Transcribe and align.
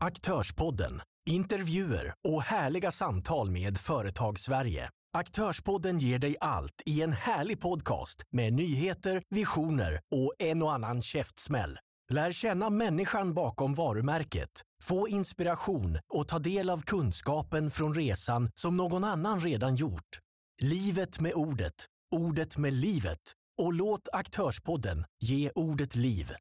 Aktörspodden, 0.00 1.02
intervjuer 1.30 2.14
och 2.28 2.42
härliga 2.42 2.92
samtal 2.92 3.50
med 3.50 3.78
Företagssverige. 3.78 4.90
Aktörspodden 5.16 5.98
ger 5.98 6.18
dig 6.18 6.36
allt 6.40 6.82
i 6.86 7.02
en 7.02 7.12
härlig 7.12 7.60
podcast 7.60 8.22
med 8.30 8.52
nyheter, 8.52 9.22
visioner 9.30 10.00
och 10.14 10.32
en 10.38 10.62
och 10.62 10.72
annan 10.72 11.02
käftsmäll. 11.02 11.78
Lär 12.10 12.32
känna 12.32 12.70
människan 12.70 13.34
bakom 13.34 13.74
varumärket, 13.74 14.50
få 14.82 15.08
inspiration 15.08 15.98
och 16.14 16.28
ta 16.28 16.38
del 16.38 16.70
av 16.70 16.82
kunskapen 16.82 17.70
från 17.70 17.94
resan 17.94 18.50
som 18.54 18.76
någon 18.76 19.04
annan 19.04 19.40
redan 19.40 19.74
gjort. 19.74 20.18
Livet 20.60 21.20
med 21.20 21.32
ordet, 21.34 21.86
ordet 22.16 22.56
med 22.56 22.72
livet 22.72 23.32
och 23.62 23.72
låt 23.72 24.08
Aktörspodden 24.12 25.04
ge 25.20 25.50
ordet 25.54 25.94
liv. 25.94 26.32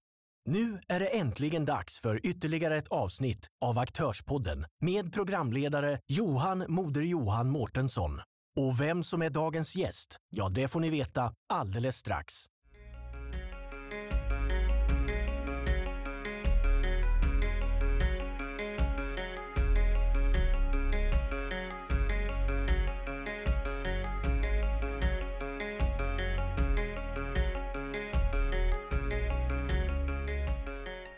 Nu 0.50 0.80
är 0.88 1.00
det 1.00 1.06
äntligen 1.08 1.66
dags 1.66 2.00
för 2.00 2.26
ytterligare 2.26 2.78
ett 2.78 2.88
avsnitt 2.88 3.48
av 3.62 3.78
Aktörspodden 3.78 4.66
med 4.82 5.14
programledare 5.14 6.00
Johan 6.08 6.66
Moder 6.68 7.02
Johan 7.02 7.50
Mårtensson. 7.50 8.22
Och 8.58 8.82
vem 8.82 9.04
som 9.04 9.22
är 9.22 9.30
dagens 9.30 9.76
gäst, 9.76 10.18
ja 10.30 10.50
det 10.50 10.68
får 10.68 10.80
ni 10.80 10.90
veta 10.90 11.34
alldeles 11.50 11.98
strax. 11.98 12.46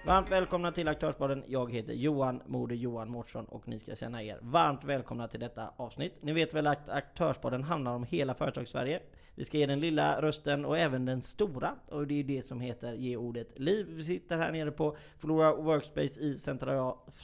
Varmt 0.10 0.32
välkomna 0.32 0.72
till 0.72 0.88
Aktörsbaden. 0.88 1.44
Jag 1.48 1.74
heter 1.74 1.94
Johan 1.94 2.42
Moder 2.46 2.76
Johan 2.76 3.10
Mårtsson 3.10 3.46
och 3.46 3.68
ni 3.68 3.80
ska 3.80 3.96
känna 3.96 4.24
er 4.24 4.38
varmt 4.42 4.84
välkomna 4.84 5.28
till 5.28 5.40
detta 5.40 5.74
avsnitt. 5.78 6.14
Ni 6.22 6.34
vet 6.34 6.54
väl 6.54 6.68
att 6.68 6.90
Aktörsbaden 6.90 7.64
handlar 7.64 7.92
om 7.96 8.04
hela 8.04 8.34
Företagssverige. 8.34 9.02
Vi 9.36 9.46
ska 9.46 9.58
ge 9.58 9.66
den 9.66 9.80
lilla 9.80 10.22
rösten 10.22 10.66
och 10.66 10.78
även 10.78 11.06
den 11.06 11.22
stora 11.22 11.76
och 11.90 12.08
det 12.08 12.20
är 12.20 12.24
det 12.24 12.46
som 12.46 12.62
heter 12.62 12.94
Ge 12.94 13.18
ordet 13.18 13.60
liv. 13.60 13.88
Vi 13.90 14.04
sitter 14.04 14.38
här 14.38 14.52
nere 14.52 14.72
på 14.72 14.98
Flora 15.20 15.56
Workspace 15.56 16.20
i 16.20 16.38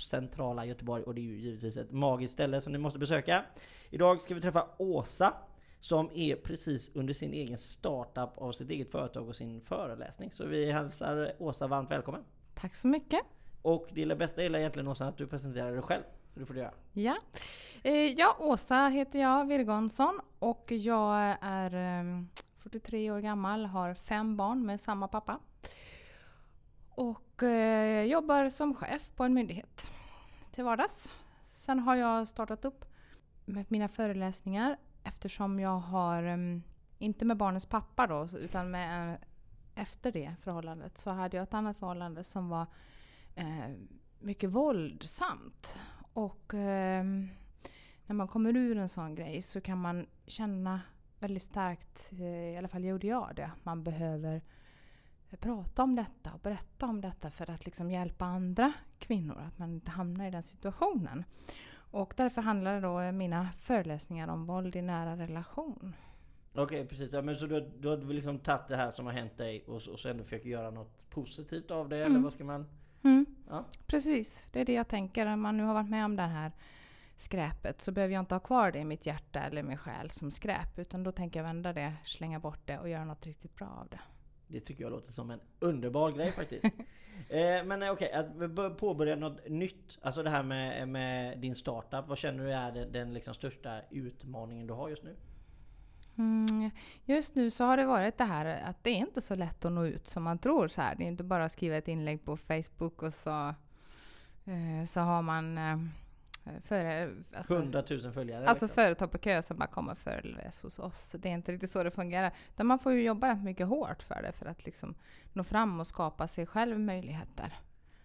centrala 0.10 0.66
Göteborg 0.66 1.04
och 1.04 1.16
det 1.16 1.22
är 1.22 1.24
ju 1.24 1.40
givetvis 1.40 1.78
ett 1.78 1.92
magiskt 1.92 2.34
ställe 2.34 2.62
som 2.62 2.74
ni 2.74 2.78
måste 2.80 3.00
besöka. 3.00 3.44
Idag 3.90 4.22
ska 4.22 4.36
vi 4.36 4.42
träffa 4.42 4.68
Åsa 4.78 5.34
som 5.80 6.10
är 6.14 6.36
precis 6.36 6.92
under 6.94 7.14
sin 7.14 7.34
egen 7.34 7.58
startup 7.58 8.38
av 8.38 8.52
sitt 8.52 8.70
eget 8.70 8.92
företag 8.92 9.28
och 9.28 9.36
sin 9.36 9.62
föreläsning. 9.62 10.32
Så 10.32 10.46
vi 10.46 10.72
hälsar 10.72 11.34
Åsa 11.40 11.68
varmt 11.68 11.92
välkommen. 11.92 12.24
Tack 12.56 12.76
så 12.76 12.88
mycket. 12.88 13.20
Och 13.62 13.88
det 13.92 14.18
bästa 14.18 14.44
är 14.44 14.56
egentligen 14.56 14.88
Åsa 14.88 15.08
att 15.08 15.18
du 15.18 15.28
presenterar 15.28 15.72
dig 15.72 15.82
själv. 15.82 16.04
Så 16.30 16.40
det 16.40 16.46
får 16.46 16.54
du 16.54 16.60
göra. 16.60 16.74
Ja, 16.94 17.18
eh, 17.84 17.94
ja 17.94 18.36
Åsa 18.40 18.88
heter 18.88 19.20
jag, 19.20 19.48
Virgonsson. 19.48 20.20
Och 20.40 20.72
jag 20.72 21.38
är 21.42 21.72
43 22.58 23.12
år 23.12 23.20
gammal, 23.20 23.66
har 23.66 23.94
fem 23.94 24.38
barn 24.38 24.66
med 24.66 24.82
samma 24.82 25.08
pappa. 25.08 25.40
Och 26.90 27.44
eh, 27.44 28.04
jobbar 28.04 28.50
som 28.50 28.76
chef 28.76 29.12
på 29.16 29.24
en 29.24 29.34
myndighet 29.34 29.88
till 30.52 30.64
vardags. 30.64 31.10
Sen 31.46 31.80
har 31.80 31.96
jag 31.96 32.28
startat 32.28 32.66
upp 32.66 32.86
med 33.46 33.66
mina 33.68 33.88
föreläsningar 33.88 34.78
eftersom 35.04 35.60
jag 35.60 35.80
har, 35.80 36.38
inte 36.98 37.26
med 37.26 37.38
barnens 37.38 37.66
pappa 37.66 38.08
då, 38.08 38.28
utan 38.40 38.72
med 38.72 39.18
efter 39.76 40.12
det 40.12 40.36
förhållandet 40.42 40.98
så 40.98 41.10
hade 41.10 41.38
jag 41.38 41.44
ett 41.44 41.54
annat 41.54 41.78
förhållande 41.78 42.24
som 42.24 42.50
var 42.50 42.66
eh, 43.36 43.70
mycket 44.20 44.50
våldsamt. 44.50 45.80
Och 46.14 46.54
eh, 46.54 47.04
när 48.06 48.14
man 48.14 48.28
kommer 48.28 48.56
ur 48.56 48.78
en 48.78 48.90
sån 48.90 49.16
grej 49.16 49.42
så 49.42 49.62
kan 49.62 49.82
man 49.82 50.08
känna 50.28 50.82
väldigt 51.20 51.44
starkt, 51.44 52.12
eh, 52.12 52.54
i 52.54 52.58
alla 52.58 52.68
fall 52.68 52.86
gjorde 52.86 53.08
jag 53.08 53.32
det, 53.36 53.52
man 53.64 53.84
behöver 53.84 54.42
prata 55.40 55.84
om 55.84 55.96
detta 55.96 56.34
och 56.34 56.40
berätta 56.40 56.86
om 56.86 57.02
detta 57.02 57.32
för 57.32 57.52
att 57.52 57.66
liksom 57.66 57.92
hjälpa 57.92 58.26
andra 58.26 58.74
kvinnor, 59.00 59.42
att 59.48 59.58
man 59.58 59.74
inte 59.74 59.92
hamnar 59.92 60.28
i 60.28 60.32
den 60.32 60.44
situationen. 60.44 61.24
Och 61.92 62.14
därför 62.18 62.42
handlar 62.42 62.82
då 62.82 63.12
mina 63.12 63.50
föreläsningar 63.58 64.28
om 64.28 64.46
våld 64.46 64.76
i 64.76 64.82
nära 64.82 65.18
relation. 65.18 65.96
Okej 66.58 66.64
okay, 66.64 66.86
precis, 66.86 67.14
ja, 67.14 67.22
men 67.22 67.36
så 67.36 67.46
du, 67.46 67.72
du 67.80 67.88
har 67.88 68.14
liksom 68.14 68.40
tagit 68.40 68.68
det 68.68 68.76
här 68.76 68.92
som 68.92 69.06
har 69.06 69.14
hänt 69.14 69.38
dig 69.38 69.64
och, 69.68 69.76
och 69.76 70.00
så 70.00 70.10
ändå 70.10 70.24
försöker 70.24 70.50
göra 70.50 70.72
något 70.72 71.10
positivt 71.10 71.72
av 71.72 71.90
det, 71.90 71.98
mm. 71.98 72.12
eller 72.12 72.24
vad 72.24 72.34
ska 72.34 72.44
man... 72.44 72.66
Mm. 73.04 73.26
Ja. 73.50 73.66
Precis, 73.88 74.48
det 74.52 74.62
är 74.62 74.66
det 74.66 74.74
jag 74.74 74.88
tänker. 74.88 75.26
Om 75.26 75.42
man 75.42 75.58
nu 75.58 75.64
har 75.64 75.74
varit 75.74 75.90
med 75.90 76.06
om 76.06 76.16
det 76.16 76.24
här 76.24 76.52
skräpet 77.18 77.82
så 77.82 77.92
behöver 77.92 78.14
jag 78.14 78.22
inte 78.22 78.36
ha 78.36 78.40
kvar 78.40 78.72
det 78.72 78.80
i 78.80 78.86
mitt 78.86 79.06
hjärta 79.06 79.40
eller 79.40 79.64
min 79.64 79.78
själ 79.78 80.12
som 80.12 80.32
skräp. 80.32 80.80
Utan 80.80 81.04
då 81.04 81.12
tänker 81.12 81.40
jag 81.40 81.48
vända 81.48 81.74
det, 81.74 81.94
slänga 82.06 82.40
bort 82.40 82.62
det 82.66 82.80
och 82.80 82.90
göra 82.90 83.06
något 83.06 83.26
riktigt 83.26 83.56
bra 83.56 83.68
av 83.68 83.88
det. 83.90 84.00
Det 84.48 84.60
tycker 84.60 84.84
jag 84.84 84.92
låter 84.92 85.12
som 85.12 85.32
en 85.32 85.40
underbar 85.60 86.12
grej 86.12 86.32
faktiskt. 86.32 86.66
eh, 87.30 87.66
men 87.66 87.84
eh, 87.84 87.92
okej, 87.92 88.22
okay, 88.22 88.66
att 88.66 88.78
påbörja 88.78 89.16
något 89.16 89.50
nytt. 89.50 89.98
Alltså 90.02 90.24
det 90.24 90.30
här 90.30 90.44
med, 90.44 90.88
med 90.88 91.40
din 91.40 91.56
startup. 91.56 92.08
Vad 92.08 92.18
känner 92.18 92.44
du 92.44 92.54
är 92.54 92.72
den, 92.72 92.92
den 92.92 93.14
liksom 93.14 93.34
största 93.34 93.82
utmaningen 93.92 94.68
du 94.68 94.74
har 94.74 94.90
just 94.90 95.04
nu? 95.04 95.16
Mm, 96.18 96.72
just 97.06 97.36
nu 97.36 97.52
så 97.52 97.64
har 97.64 97.78
det 97.78 97.86
varit 97.86 98.18
det 98.18 98.24
här 98.24 98.46
att 98.70 98.84
det 98.84 98.90
är 98.90 98.96
inte 98.96 99.22
så 99.22 99.36
lätt 99.36 99.66
att 99.66 99.72
nå 99.72 99.86
ut 99.86 100.08
som 100.08 100.24
man 100.24 100.38
tror. 100.38 100.68
Så 100.68 100.82
här. 100.82 100.96
Det 100.96 101.04
är 101.04 101.08
inte 101.08 101.24
bara 101.24 101.46
att 101.46 101.52
skriva 101.52 101.76
ett 101.76 101.88
inlägg 101.88 102.26
på 102.26 102.38
Facebook 102.38 103.04
och 103.04 103.14
så, 103.14 103.48
eh, 104.46 104.86
så 104.88 105.00
har 105.00 105.22
man 105.22 105.58
eh, 105.58 105.78
för, 106.62 107.14
alltså, 107.36 107.56
100 107.56 107.84
000 107.90 108.12
följare? 108.14 108.48
Alltså 108.48 108.66
liksom. 108.66 108.84
företag 108.84 109.12
på 109.12 109.18
kö 109.18 109.42
som 109.42 109.58
bara 109.58 109.68
kommer 109.68 109.96
föreläs 109.96 110.62
hos 110.62 110.80
oss. 110.80 111.16
Det 111.20 111.30
är 111.30 111.34
inte 111.34 111.52
riktigt 111.52 111.72
så 111.72 111.84
det 111.84 111.92
fungerar. 111.92 112.34
Utan 112.54 112.68
man 112.68 112.80
får 112.80 112.94
ju 112.94 113.04
jobba 113.04 113.36
mycket 113.36 113.68
hårt 113.68 114.04
för 114.04 114.22
det 114.22 114.32
för 114.32 114.46
att 114.46 114.66
liksom 114.66 114.96
nå 115.34 115.44
fram 115.44 115.80
och 115.80 115.88
skapa 115.88 116.28
sig 116.28 116.46
själv 116.46 116.80
möjligheter. 116.80 117.54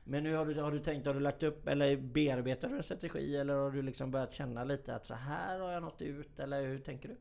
Men 0.04 0.22
nu 0.22 0.34
har 0.34 0.46
du, 0.46 0.60
har 0.60 0.72
du 0.72 0.78
tänkt, 0.78 1.06
har 1.06 1.14
du 1.14 1.20
lagt 1.20 1.42
upp 1.42 1.68
eller 1.68 1.96
bearbetar 1.96 2.68
du 2.68 2.76
en 2.76 2.82
strategi 2.82 3.36
eller 3.36 3.54
har 3.54 3.70
du 3.70 3.82
liksom 3.82 4.10
börjat 4.10 4.32
känna 4.32 4.64
lite 4.64 4.94
att 4.94 5.06
så 5.06 5.14
här 5.14 5.58
har 5.58 5.72
jag 5.72 5.82
nått 5.82 6.02
ut 6.02 6.40
eller 6.40 6.62
hur 6.62 6.78
tänker 6.78 7.08
du? 7.08 7.16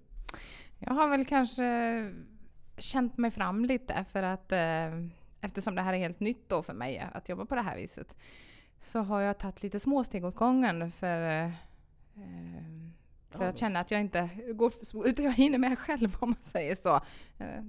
Jag 0.80 0.94
har 0.94 1.08
väl 1.08 1.26
kanske 1.26 2.12
känt 2.78 3.18
mig 3.18 3.32
fram 3.32 3.66
lite 3.66 4.06
för 4.12 4.24
att 4.24 4.52
eh, 4.52 5.06
eftersom 5.42 5.76
det 5.76 5.82
här 5.82 5.94
är 5.94 5.98
helt 5.98 6.20
nytt 6.20 6.50
då 6.50 6.64
för 6.64 6.74
mig 6.74 7.10
att 7.14 7.30
jobba 7.30 7.46
på 7.46 7.56
det 7.56 7.62
här 7.62 7.76
viset 7.76 8.18
så 8.82 9.00
har 9.00 9.22
jag 9.22 9.38
tagit 9.38 9.64
lite 9.64 9.80
små 9.80 10.04
steg 10.04 10.26
åt 10.26 10.36
gången 10.36 10.92
för, 10.92 11.46
eh, 11.46 11.52
för 13.30 13.46
att 13.46 13.58
känna 13.58 13.80
att 13.80 13.92
jag 13.92 14.02
inte 14.02 14.30
går 14.54 14.74
utan 15.06 15.26
jag 15.26 15.32
hinner 15.32 15.58
med 15.58 15.80
själv 15.80 16.16
om 16.20 16.30
man 16.30 16.44
säger 16.44 16.76
så. 16.76 16.96
Eh, 17.38 17.64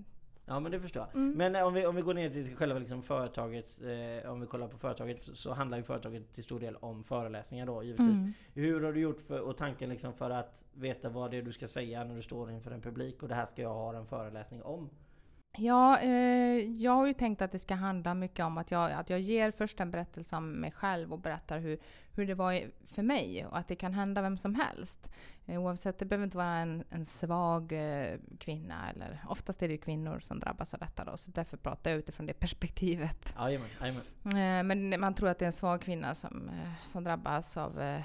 Ja 0.50 0.60
men 0.60 0.72
det 0.72 0.80
förstår 0.80 1.02
jag. 1.02 1.22
Mm. 1.22 1.38
Men 1.38 1.56
eh, 1.56 1.66
om 1.66 1.74
vi, 1.74 1.86
om 1.86 1.96
vi 1.96 2.02
går 2.02 2.14
ner 2.14 2.30
till 2.30 2.56
själva 2.56 2.78
liksom 2.78 3.02
företaget, 3.02 3.80
eh, 3.82 4.30
om 4.30 4.40
vi 4.40 4.46
kollar 4.46 4.68
på 4.68 4.78
företaget 4.78 5.22
så 5.22 5.52
handlar 5.52 5.78
ju 5.78 5.84
företaget 5.84 6.32
till 6.32 6.44
stor 6.44 6.60
del 6.60 6.76
om 6.76 7.04
föreläsningar 7.04 7.66
då 7.66 7.82
givetvis. 7.82 8.18
Mm. 8.18 8.32
Hur 8.54 8.80
har 8.80 8.92
du 8.92 9.00
gjort 9.00 9.20
för, 9.20 9.40
och 9.40 9.56
tanken 9.56 9.90
liksom 9.90 10.12
för 10.12 10.30
att 10.30 10.64
veta 10.72 11.08
vad 11.08 11.30
det 11.30 11.36
är 11.36 11.42
du 11.42 11.52
ska 11.52 11.68
säga 11.68 12.04
när 12.04 12.16
du 12.16 12.22
står 12.22 12.50
inför 12.50 12.70
en 12.70 12.80
publik 12.80 13.22
och 13.22 13.28
det 13.28 13.34
här 13.34 13.46
ska 13.46 13.62
jag 13.62 13.74
ha 13.74 13.96
en 13.96 14.06
föreläsning 14.06 14.62
om? 14.62 14.90
Ja, 15.56 15.98
eh, 15.98 16.70
jag 16.82 16.92
har 16.92 17.06
ju 17.06 17.14
tänkt 17.14 17.42
att 17.42 17.52
det 17.52 17.58
ska 17.58 17.74
handla 17.74 18.14
mycket 18.14 18.44
om 18.44 18.58
att 18.58 18.70
jag, 18.70 18.92
att 18.92 19.10
jag 19.10 19.20
ger 19.20 19.50
först 19.50 19.80
en 19.80 19.90
berättelse 19.90 20.36
om 20.36 20.52
mig 20.52 20.70
själv 20.70 21.12
och 21.12 21.18
berättar 21.18 21.58
hur, 21.58 21.78
hur 22.14 22.26
det 22.26 22.34
var 22.34 22.62
för 22.86 23.02
mig 23.02 23.46
och 23.46 23.58
att 23.58 23.68
det 23.68 23.76
kan 23.76 23.92
hända 23.92 24.22
vem 24.22 24.36
som 24.36 24.54
helst. 24.54 25.10
Eh, 25.50 25.60
oavsett, 25.62 25.98
det 25.98 26.04
behöver 26.04 26.24
inte 26.24 26.36
vara 26.36 26.56
en, 26.56 26.84
en 26.90 27.04
svag 27.04 27.72
eh, 27.72 28.18
kvinna 28.38 28.90
eller 28.90 29.24
oftast 29.28 29.62
är 29.62 29.68
det 29.68 29.74
ju 29.74 29.78
kvinnor 29.78 30.20
som 30.20 30.40
drabbas 30.40 30.74
av 30.74 30.80
detta 30.80 31.04
då, 31.04 31.16
så 31.16 31.30
därför 31.30 31.56
pratar 31.56 31.90
jag 31.90 31.98
utifrån 31.98 32.26
det 32.26 32.32
perspektivet. 32.32 33.34
Ajamän, 33.36 33.68
ajamän. 33.80 34.02
Eh, 34.24 34.62
men 34.64 35.00
man 35.00 35.14
tror 35.14 35.28
att 35.28 35.38
det 35.38 35.44
är 35.44 35.46
en 35.46 35.52
svag 35.52 35.82
kvinna 35.82 36.14
som, 36.14 36.48
eh, 36.48 36.84
som 36.84 37.04
drabbas 37.04 37.56
av 37.56 38.02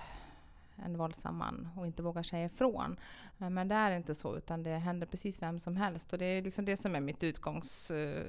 en 0.75 0.97
våldsam 0.97 1.37
man 1.37 1.69
och 1.75 1.85
inte 1.85 2.03
vågar 2.03 2.23
säga 2.23 2.45
ifrån. 2.45 2.99
Men 3.37 3.67
det 3.67 3.75
är 3.75 3.91
inte 3.91 4.15
så, 4.15 4.37
utan 4.37 4.63
det 4.63 4.77
händer 4.77 5.07
precis 5.07 5.41
vem 5.41 5.59
som 5.59 5.75
helst. 5.77 6.13
Och 6.13 6.19
det 6.19 6.25
är 6.25 6.41
liksom 6.41 6.65
det 6.65 6.77
som 6.77 6.95
är 6.95 6.99
mitt 6.99 7.23
utgångs, 7.23 7.91
uh, 7.91 8.23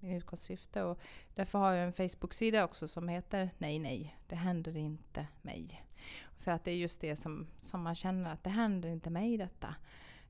utgångssyfte. 0.00 0.82
Och 0.82 1.00
därför 1.34 1.58
har 1.58 1.72
jag 1.72 1.86
en 1.86 1.92
Facebook-sida 1.92 2.64
också 2.64 2.88
som 2.88 3.08
heter 3.08 3.50
Nej, 3.58 3.78
nej, 3.78 4.16
det 4.26 4.36
händer 4.36 4.76
inte 4.76 5.26
mig. 5.42 5.82
För 6.40 6.50
att 6.50 6.64
det 6.64 6.70
är 6.70 6.76
just 6.76 7.00
det 7.00 7.16
som, 7.16 7.46
som 7.58 7.82
man 7.82 7.94
känner, 7.94 8.32
att 8.32 8.44
det 8.44 8.50
händer 8.50 8.88
inte 8.88 9.10
mig 9.10 9.36
detta. 9.36 9.74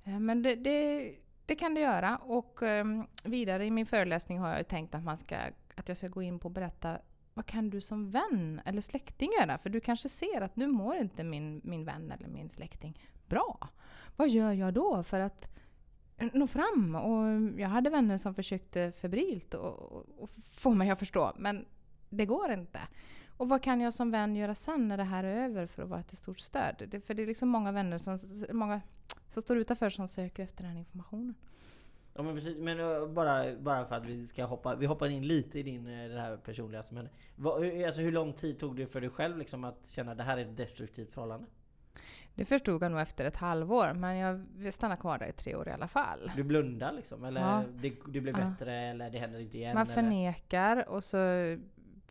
Eh, 0.05 0.19
men 0.19 0.43
det, 0.43 0.55
det, 0.55 1.13
det, 1.47 1.55
kan 1.55 1.75
det 1.75 1.81
göra. 1.81 2.17
Och 2.17 2.63
ehm, 2.63 3.07
vidare 3.25 3.67
i 3.67 3.71
min 3.71 3.87
föreläsning 3.87 4.39
har 4.39 4.57
jag 4.57 4.69
tänkt 4.69 4.95
att, 4.95 5.05
man 5.05 5.17
ska, 5.17 5.37
att 5.75 5.89
jag 5.89 5.97
ska 5.97 6.09
gå 6.09 6.23
in 6.23 6.39
på 6.39 6.49
och 6.49 6.53
berätta 6.53 6.99
vad 7.35 7.47
kan 7.47 7.71
du 7.71 7.81
som 7.81 8.11
vän 8.11 8.61
eller 8.65 8.81
släkting 8.81 9.31
göra? 9.41 9.59
För 9.59 9.71
du 9.71 9.81
kanske 9.81 10.09
ser 10.09 10.41
att 10.41 10.57
nu 10.57 10.67
mår 10.67 10.97
inte 10.97 11.25
min, 11.25 11.61
min 11.65 11.85
vän 11.85 12.11
eller 12.11 12.29
min 12.29 12.51
släkting 12.51 12.99
bra. 13.29 13.69
Vad 14.17 14.29
gör 14.29 14.53
jag 14.53 14.75
då 14.75 15.03
för 15.03 15.21
att 15.21 15.49
eh, 16.17 16.29
nå 16.33 16.47
fram? 16.47 16.95
Och 16.95 17.27
ehm, 17.27 17.55
jag 17.59 17.69
hade 17.69 17.91
vänner 17.91 18.19
som 18.19 18.35
försökte 18.35 18.93
febrilt 18.93 19.55
och, 19.55 20.23
och 20.23 20.31
få 20.53 20.71
mig 20.71 20.91
att 20.91 20.99
förstå, 20.99 21.33
men 21.37 21.67
det 22.09 22.27
går 22.27 22.53
inte. 22.53 22.81
Och 23.41 23.49
vad 23.49 23.63
kan 23.63 23.81
jag 23.81 23.95
som 23.95 24.11
vän 24.11 24.37
göra 24.37 24.55
sen 24.55 24.89
när 24.89 24.97
det 24.97 25.05
här 25.05 25.25
är 25.25 25.45
över 25.45 25.67
för 25.67 25.83
att 25.83 25.89
vara 25.89 26.03
till 26.03 26.17
stort 26.17 26.39
stöd? 26.39 26.89
Det, 26.89 27.01
för 27.01 27.15
det 27.15 27.23
är 27.23 27.27
liksom 27.27 27.49
många 27.49 27.73
vänner 27.73 27.99
som, 27.99 28.19
många 28.53 28.81
som 29.31 29.43
står 29.43 29.59
utanför 29.59 29.91
som 29.91 30.09
söker 30.09 30.43
efter 30.43 30.65
den 30.65 30.77
informationen. 30.77 31.35
Ja 32.15 32.23
men 32.23 32.35
precis, 32.35 32.57
men 32.59 32.81
uh, 32.81 33.09
bara, 33.09 33.57
bara 33.57 33.85
för 33.85 33.95
att 33.97 34.07
vi 34.07 34.27
ska 34.27 34.45
hoppa, 34.45 34.75
vi 34.75 34.87
hoppar 34.87 35.09
in 35.09 35.27
lite 35.27 35.59
i 35.59 35.63
din, 35.63 35.87
uh, 35.87 36.09
det 36.11 36.21
här 36.21 36.37
personliga. 36.37 36.83
Men 36.91 37.09
vad, 37.37 37.85
alltså 37.87 38.01
hur 38.01 38.13
lång 38.13 38.33
tid 38.33 38.59
tog 38.59 38.77
det 38.77 38.87
för 38.87 39.01
dig 39.01 39.11
själv 39.11 39.39
liksom 39.39 39.65
att 39.65 39.89
känna 39.89 40.13
att 40.13 40.19
det 40.19 40.25
här 40.25 40.37
är 40.37 40.43
ett 40.43 40.57
destruktivt 40.57 41.11
förhållande? 41.11 41.47
Det 42.35 42.45
förstod 42.45 42.83
jag 42.83 42.91
nog 42.91 43.01
efter 43.01 43.25
ett 43.25 43.37
halvår, 43.37 43.93
men 43.93 44.17
jag 44.17 44.75
stannade 44.75 45.01
kvar 45.01 45.19
där 45.19 45.27
i 45.27 45.33
tre 45.33 45.55
år 45.55 45.69
i 45.69 45.73
alla 45.73 45.89
fall. 45.89 46.33
Du 46.37 46.43
blundar 46.43 46.93
liksom? 46.93 47.25
Eller 47.25 47.41
ja. 47.41 47.65
det, 47.75 47.93
det 48.09 48.21
blev 48.21 48.35
bättre 48.35 48.75
ja. 48.75 48.91
eller 48.91 49.11
det 49.11 49.19
händer 49.19 49.41
inte 49.41 49.59
igen? 49.59 49.75
Man 49.75 49.87
förnekar 49.87 50.73
eller? 50.73 50.89
och 50.89 51.05
så 51.05 51.17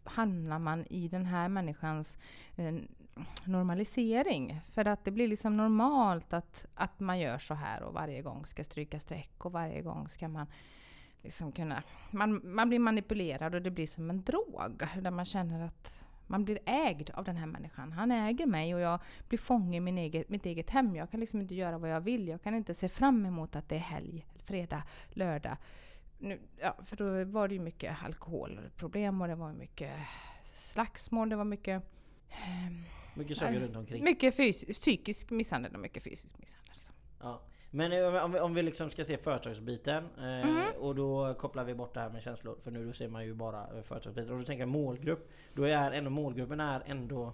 hamnar 0.09 0.59
man 0.59 0.85
i 0.89 1.07
den 1.07 1.25
här 1.25 1.49
människans 1.49 2.17
eh, 2.55 2.75
normalisering. 3.45 4.61
För 4.71 4.85
att 4.85 5.05
det 5.05 5.11
blir 5.11 5.27
liksom 5.27 5.57
normalt 5.57 6.33
att, 6.33 6.65
att 6.75 6.99
man 6.99 7.19
gör 7.19 7.37
så 7.37 7.53
här 7.53 7.83
och 7.83 7.93
varje 7.93 8.21
gång 8.21 8.45
ska 8.45 8.63
stryka 8.63 8.99
streck 8.99 9.45
och 9.45 9.51
varje 9.51 9.81
gång 9.81 10.09
ska 10.09 10.27
man 10.27 10.47
liksom 11.23 11.51
kunna... 11.51 11.83
Man, 12.11 12.41
man 12.43 12.69
blir 12.69 12.79
manipulerad 12.79 13.55
och 13.55 13.61
det 13.61 13.71
blir 13.71 13.87
som 13.87 14.09
en 14.09 14.23
drog 14.23 14.79
där 15.01 15.11
man 15.11 15.25
känner 15.25 15.65
att 15.65 16.03
man 16.27 16.45
blir 16.45 16.59
ägd 16.65 17.09
av 17.13 17.23
den 17.23 17.37
här 17.37 17.45
människan. 17.45 17.91
Han 17.91 18.11
äger 18.11 18.45
mig 18.45 18.75
och 18.75 18.81
jag 18.81 18.99
blir 19.27 19.39
fånge 19.39 19.77
i 19.77 19.79
min 19.79 19.97
eget, 19.97 20.29
mitt 20.29 20.45
eget 20.45 20.69
hem. 20.69 20.95
Jag 20.95 21.11
kan 21.11 21.19
liksom 21.19 21.41
inte 21.41 21.55
göra 21.55 21.77
vad 21.77 21.89
jag 21.89 22.01
vill. 22.01 22.27
Jag 22.27 22.41
kan 22.43 22.55
inte 22.55 22.73
se 22.73 22.89
fram 22.89 23.25
emot 23.25 23.55
att 23.55 23.69
det 23.69 23.75
är 23.75 23.79
helg, 23.79 24.25
fredag, 24.43 24.83
lördag. 25.09 25.57
Nu, 26.19 26.39
ja, 26.57 26.77
för 26.85 26.95
då 26.95 27.23
var 27.23 27.47
det 27.47 27.53
ju 27.53 27.59
mycket 27.59 28.03
alkoholproblem 28.03 29.21
och 29.21 29.27
det 29.27 29.35
var 29.35 29.53
mycket 29.53 29.91
slagsmål. 30.43 31.29
Det 31.29 31.35
var 31.35 31.43
mycket... 31.43 31.83
Eh, 32.29 32.71
mycket 33.13 33.37
saker 33.37 33.59
runt 33.59 33.75
omkring. 33.75 34.03
Mycket 34.03 34.33
psykisk 34.73 35.29
misshandel 35.29 35.73
och 35.73 35.79
mycket 35.79 36.03
fysisk 36.03 36.37
misshandel. 36.39 36.73
Så. 36.75 36.93
Ja. 37.19 37.41
Men 37.71 37.91
eh, 37.91 38.25
om 38.25 38.31
vi, 38.31 38.39
om 38.39 38.53
vi 38.53 38.63
liksom 38.63 38.89
ska 38.89 39.03
se 39.03 39.17
företagsbiten 39.17 40.03
eh, 40.17 40.23
mm. 40.23 40.75
och 40.79 40.95
då 40.95 41.33
kopplar 41.33 41.63
vi 41.63 41.73
bort 41.73 41.93
det 41.93 41.99
här 41.99 42.09
med 42.09 42.23
känslor 42.23 42.57
för 42.63 42.71
nu 42.71 42.85
då 42.85 42.93
ser 42.93 43.07
man 43.07 43.25
ju 43.25 43.33
bara 43.33 43.77
eh, 43.77 43.81
företagsbiten. 43.83 44.31
Och 44.31 44.39
då 44.39 44.45
tänker 44.45 44.61
jag 44.61 44.69
målgrupp. 44.69 45.29
Då 45.53 45.63
är 45.63 45.91
ändå 45.91 46.09
målgruppen 46.09 46.59
är 46.59 46.83
ändå 46.85 47.33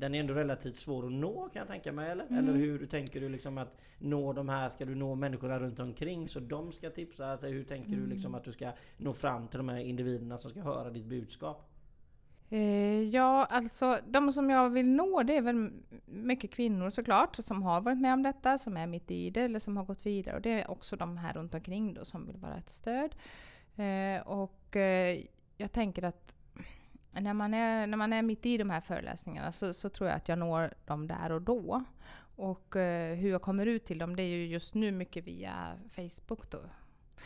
den 0.00 0.14
är 0.14 0.20
ändå 0.20 0.34
relativt 0.34 0.76
svår 0.76 1.06
att 1.06 1.12
nå 1.12 1.48
kan 1.52 1.60
jag 1.60 1.68
tänka 1.68 1.92
mig 1.92 2.10
eller? 2.10 2.26
Mm. 2.26 2.38
Eller 2.38 2.58
hur 2.58 2.86
tänker 2.86 3.20
du 3.20 3.28
liksom 3.28 3.58
att 3.58 3.76
nå 3.98 4.32
de 4.32 4.48
här, 4.48 4.68
ska 4.68 4.84
du 4.84 4.94
nå 4.94 5.14
människorna 5.14 5.58
runt 5.58 5.80
omkring 5.80 6.28
så 6.28 6.40
de 6.40 6.72
ska 6.72 6.90
tipsa? 6.90 7.30
Alltså 7.30 7.46
hur 7.46 7.64
tänker 7.64 7.92
mm. 7.92 8.00
du 8.00 8.06
liksom 8.06 8.34
att 8.34 8.44
du 8.44 8.52
ska 8.52 8.72
nå 8.96 9.12
fram 9.12 9.48
till 9.48 9.58
de 9.58 9.68
här 9.68 9.78
individerna 9.78 10.38
som 10.38 10.50
ska 10.50 10.60
höra 10.60 10.90
ditt 10.90 11.04
budskap? 11.04 11.66
Eh, 12.48 13.02
ja, 13.02 13.44
alltså 13.44 13.98
de 14.06 14.32
som 14.32 14.50
jag 14.50 14.70
vill 14.70 14.90
nå 14.90 15.22
det 15.22 15.36
är 15.36 15.42
väl 15.42 15.70
mycket 16.04 16.50
kvinnor 16.50 16.90
såklart 16.90 17.36
som 17.36 17.62
har 17.62 17.80
varit 17.80 18.00
med 18.00 18.14
om 18.14 18.22
detta, 18.22 18.58
som 18.58 18.76
är 18.76 18.86
mitt 18.86 19.10
i 19.10 19.30
det 19.30 19.40
eller 19.40 19.58
som 19.58 19.76
har 19.76 19.84
gått 19.84 20.06
vidare. 20.06 20.36
Och 20.36 20.42
det 20.42 20.60
är 20.60 20.70
också 20.70 20.96
de 20.96 21.16
här 21.16 21.32
runt 21.32 21.54
omkring 21.54 21.94
då 21.94 22.04
som 22.04 22.26
vill 22.26 22.36
vara 22.36 22.56
ett 22.56 22.70
stöd. 22.70 23.14
Eh, 23.76 24.20
och 24.26 24.76
eh, 24.76 25.20
jag 25.56 25.72
tänker 25.72 26.02
att 26.02 26.34
när 27.12 27.34
man, 27.34 27.54
är, 27.54 27.86
när 27.86 27.96
man 27.96 28.12
är 28.12 28.22
mitt 28.22 28.46
i 28.46 28.56
de 28.56 28.70
här 28.70 28.80
föreläsningarna 28.80 29.52
så, 29.52 29.72
så 29.72 29.88
tror 29.88 30.08
jag 30.08 30.16
att 30.16 30.28
jag 30.28 30.38
når 30.38 30.74
dem 30.84 31.06
där 31.06 31.32
och 31.32 31.42
då. 31.42 31.84
Och 32.36 32.76
eh, 32.76 33.16
hur 33.16 33.30
jag 33.30 33.42
kommer 33.42 33.66
ut 33.66 33.84
till 33.84 33.98
dem 33.98 34.16
det 34.16 34.22
är 34.22 34.26
ju 34.26 34.46
just 34.46 34.74
nu 34.74 34.92
mycket 34.92 35.24
via 35.24 35.78
Facebook 35.90 36.50
då. 36.50 36.58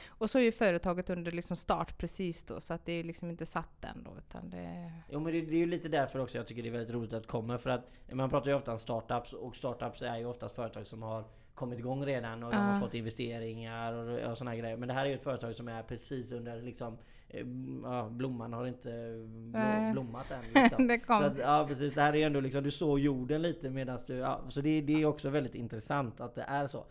Och 0.06 0.30
så 0.30 0.38
är 0.38 0.42
ju 0.42 0.52
företaget 0.52 1.10
under 1.10 1.32
liksom 1.32 1.56
start 1.56 1.98
precis 1.98 2.44
då, 2.44 2.60
så 2.60 2.74
att 2.74 2.84
det 2.84 2.92
är 2.92 3.04
liksom 3.04 3.30
inte 3.30 3.46
satt 3.46 3.84
än 3.84 4.04
då. 4.04 4.10
Utan 4.18 4.50
det... 4.50 4.92
Jo 5.10 5.20
men 5.20 5.32
det, 5.32 5.40
det 5.40 5.54
är 5.54 5.58
ju 5.58 5.66
lite 5.66 5.88
därför 5.88 6.18
också 6.18 6.38
jag 6.38 6.46
tycker 6.46 6.62
det 6.62 6.68
är 6.68 6.72
väldigt 6.72 6.94
roligt 6.94 7.12
att 7.12 7.22
det 7.22 7.28
kommer. 7.28 7.58
För 7.58 7.70
att 7.70 7.90
man 8.12 8.30
pratar 8.30 8.50
ju 8.50 8.56
ofta 8.56 8.72
om 8.72 8.78
startups 8.78 9.32
och 9.32 9.56
startups 9.56 10.02
är 10.02 10.18
ju 10.18 10.26
oftast 10.26 10.56
företag 10.56 10.86
som 10.86 11.02
har 11.02 11.24
kommit 11.54 11.78
igång 11.78 12.04
redan 12.04 12.42
och 12.42 12.50
de 12.50 12.56
har 12.56 12.80
fått 12.80 12.94
investeringar 12.94 13.92
och, 13.92 14.30
och 14.30 14.38
såna 14.38 14.56
grejer. 14.56 14.76
Men 14.76 14.88
det 14.88 14.94
här 14.94 15.04
är 15.04 15.08
ju 15.08 15.14
ett 15.14 15.22
företag 15.22 15.54
som 15.54 15.68
är 15.68 15.82
precis 15.82 16.32
under 16.32 16.62
liksom 16.62 16.98
eh, 17.28 17.46
Ja, 17.82 18.08
blomman 18.10 18.52
har 18.52 18.66
inte 18.66 18.90
blom, 19.26 19.92
blommat 19.92 20.30
än. 20.30 20.44
Liksom. 20.62 20.86
det 20.86 20.98
kom. 20.98 21.18
Så 21.18 21.24
att, 21.24 21.38
ja 21.38 21.64
precis, 21.68 21.94
det 21.94 22.00
här 22.00 22.14
är 22.14 22.26
ändå 22.26 22.40
liksom, 22.40 22.62
du 22.62 22.70
såg 22.70 22.98
jorden 22.98 23.42
lite 23.42 23.70
medan 23.70 23.98
du... 24.06 24.14
Ja, 24.14 24.40
så 24.48 24.60
det, 24.60 24.80
det 24.80 25.02
är 25.02 25.06
också 25.06 25.30
väldigt 25.30 25.54
intressant 25.54 26.20
att 26.20 26.34
det 26.34 26.42
är 26.42 26.66
så. 26.66 26.86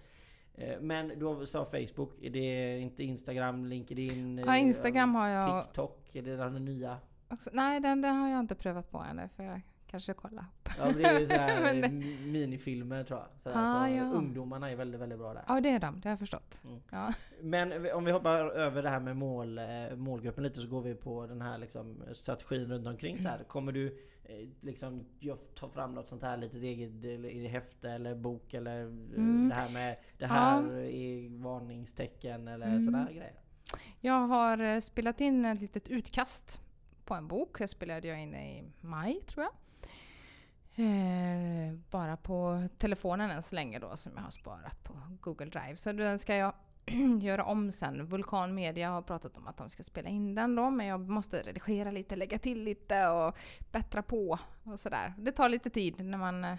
Eh, 0.55 0.79
men 0.81 1.07
du 1.19 1.45
sa 1.45 1.65
Facebook, 1.65 2.21
är 2.21 2.29
det 2.29 2.79
inte 2.79 3.03
Instagram, 3.03 3.65
LinkedIn? 3.65 4.37
Ja, 4.37 4.57
Instagram 4.57 5.15
har 5.15 5.27
jag. 5.27 5.65
TikTok, 5.65 6.09
är 6.13 6.21
det 6.21 6.35
den 6.35 6.65
nya? 6.65 6.97
Också, 7.29 7.49
nej, 7.53 7.79
den, 7.79 8.01
den 8.01 8.15
har 8.15 8.29
jag 8.29 8.39
inte 8.39 8.55
prövat 8.55 8.91
på 8.91 8.97
ännu. 8.97 9.29
För 9.35 9.43
jag 9.43 9.61
kanske 9.93 10.13
kolla 10.13 10.41
upp. 10.41 10.69
Ja, 10.77 10.91
det 10.91 11.03
är 11.03 11.19
så 11.19 11.81
det... 11.81 11.89
minifilmer 12.25 13.03
tror 13.03 13.19
jag. 13.19 13.41
Sådär, 13.41 13.55
ah, 13.59 13.87
så 13.87 13.93
ja. 13.93 14.03
Ungdomarna 14.03 14.71
är 14.71 14.75
väldigt, 14.75 15.01
väldigt 15.01 15.19
bra 15.19 15.33
där. 15.33 15.43
Ja, 15.47 15.61
det 15.61 15.69
är 15.69 15.79
de. 15.79 15.99
Det 15.99 16.09
har 16.09 16.11
jag 16.11 16.19
förstått. 16.19 16.61
Mm. 16.63 16.81
Ja. 16.91 17.13
Men 17.41 17.91
om 17.93 18.05
vi 18.05 18.11
hoppar 18.11 18.45
över 18.45 18.83
det 18.83 18.89
här 18.89 18.99
med 18.99 19.17
mål, 19.17 19.57
eh, 19.57 19.95
målgruppen 19.95 20.43
lite 20.43 20.61
så 20.61 20.67
går 20.67 20.81
vi 20.81 20.95
på 20.95 21.27
den 21.27 21.41
här 21.41 21.57
liksom, 21.57 22.03
strategin 22.13 22.65
runt 22.65 22.87
omkring. 22.87 23.17
Så 23.17 23.27
här. 23.27 23.35
Mm. 23.35 23.47
Kommer 23.47 23.71
du 23.71 23.97
Eh, 24.25 24.47
liksom 24.61 25.05
ta 25.55 25.69
fram 25.69 25.93
något 25.93 26.07
sånt 26.07 26.23
här 26.23 26.37
litet 26.37 26.63
eget 26.63 27.03
i 27.25 27.47
häfte 27.47 27.89
eller 27.89 28.15
bok 28.15 28.53
eller 28.53 28.79
eh, 28.81 28.87
mm. 29.17 29.49
det 29.49 29.55
här 29.55 29.69
med 29.69 29.97
det 30.17 30.25
här 30.25 30.61
ja. 30.61 30.79
är 30.79 31.43
varningstecken 31.43 32.47
eller 32.47 32.67
mm. 32.67 32.79
sådana 32.79 33.03
här 33.03 33.13
grejer? 33.13 33.33
Jag 34.01 34.27
har 34.27 34.79
spelat 34.79 35.21
in 35.21 35.45
ett 35.45 35.61
litet 35.61 35.87
utkast 35.87 36.61
på 37.05 37.13
en 37.13 37.27
bok. 37.27 37.59
Det 37.59 37.67
spelade 37.67 38.07
jag 38.07 38.21
in 38.21 38.35
i 38.35 38.63
maj 38.81 39.21
tror 39.27 39.43
jag. 39.43 39.53
Eh, 40.75 41.73
bara 41.91 42.17
på 42.17 42.67
telefonen 42.77 43.31
än 43.31 43.43
så 43.43 43.55
länge 43.55 43.79
då 43.79 43.95
som 43.95 44.11
jag 44.15 44.23
har 44.23 44.31
sparat 44.31 44.83
på 44.83 44.93
Google 45.21 45.45
Drive. 45.45 45.75
Så 45.75 45.91
den 45.91 46.19
ska 46.19 46.35
jag 46.35 46.53
göra 47.21 47.43
om 47.43 47.71
sen. 47.71 48.05
Vulkan 48.05 48.55
Media 48.55 48.89
har 48.89 49.01
pratat 49.01 49.37
om 49.37 49.47
att 49.47 49.57
de 49.57 49.69
ska 49.69 49.83
spela 49.83 50.09
in 50.09 50.35
den 50.35 50.55
då, 50.55 50.69
men 50.69 50.85
jag 50.85 51.09
måste 51.09 51.41
redigera 51.41 51.91
lite, 51.91 52.15
lägga 52.15 52.39
till 52.39 52.63
lite 52.63 53.07
och 53.07 53.37
bättra 53.71 54.03
på 54.03 54.39
och 54.63 54.79
sådär. 54.79 55.13
Det 55.17 55.31
tar 55.31 55.49
lite 55.49 55.69
tid 55.69 56.05
när 56.05 56.17
man 56.17 56.43
eh, 56.43 56.57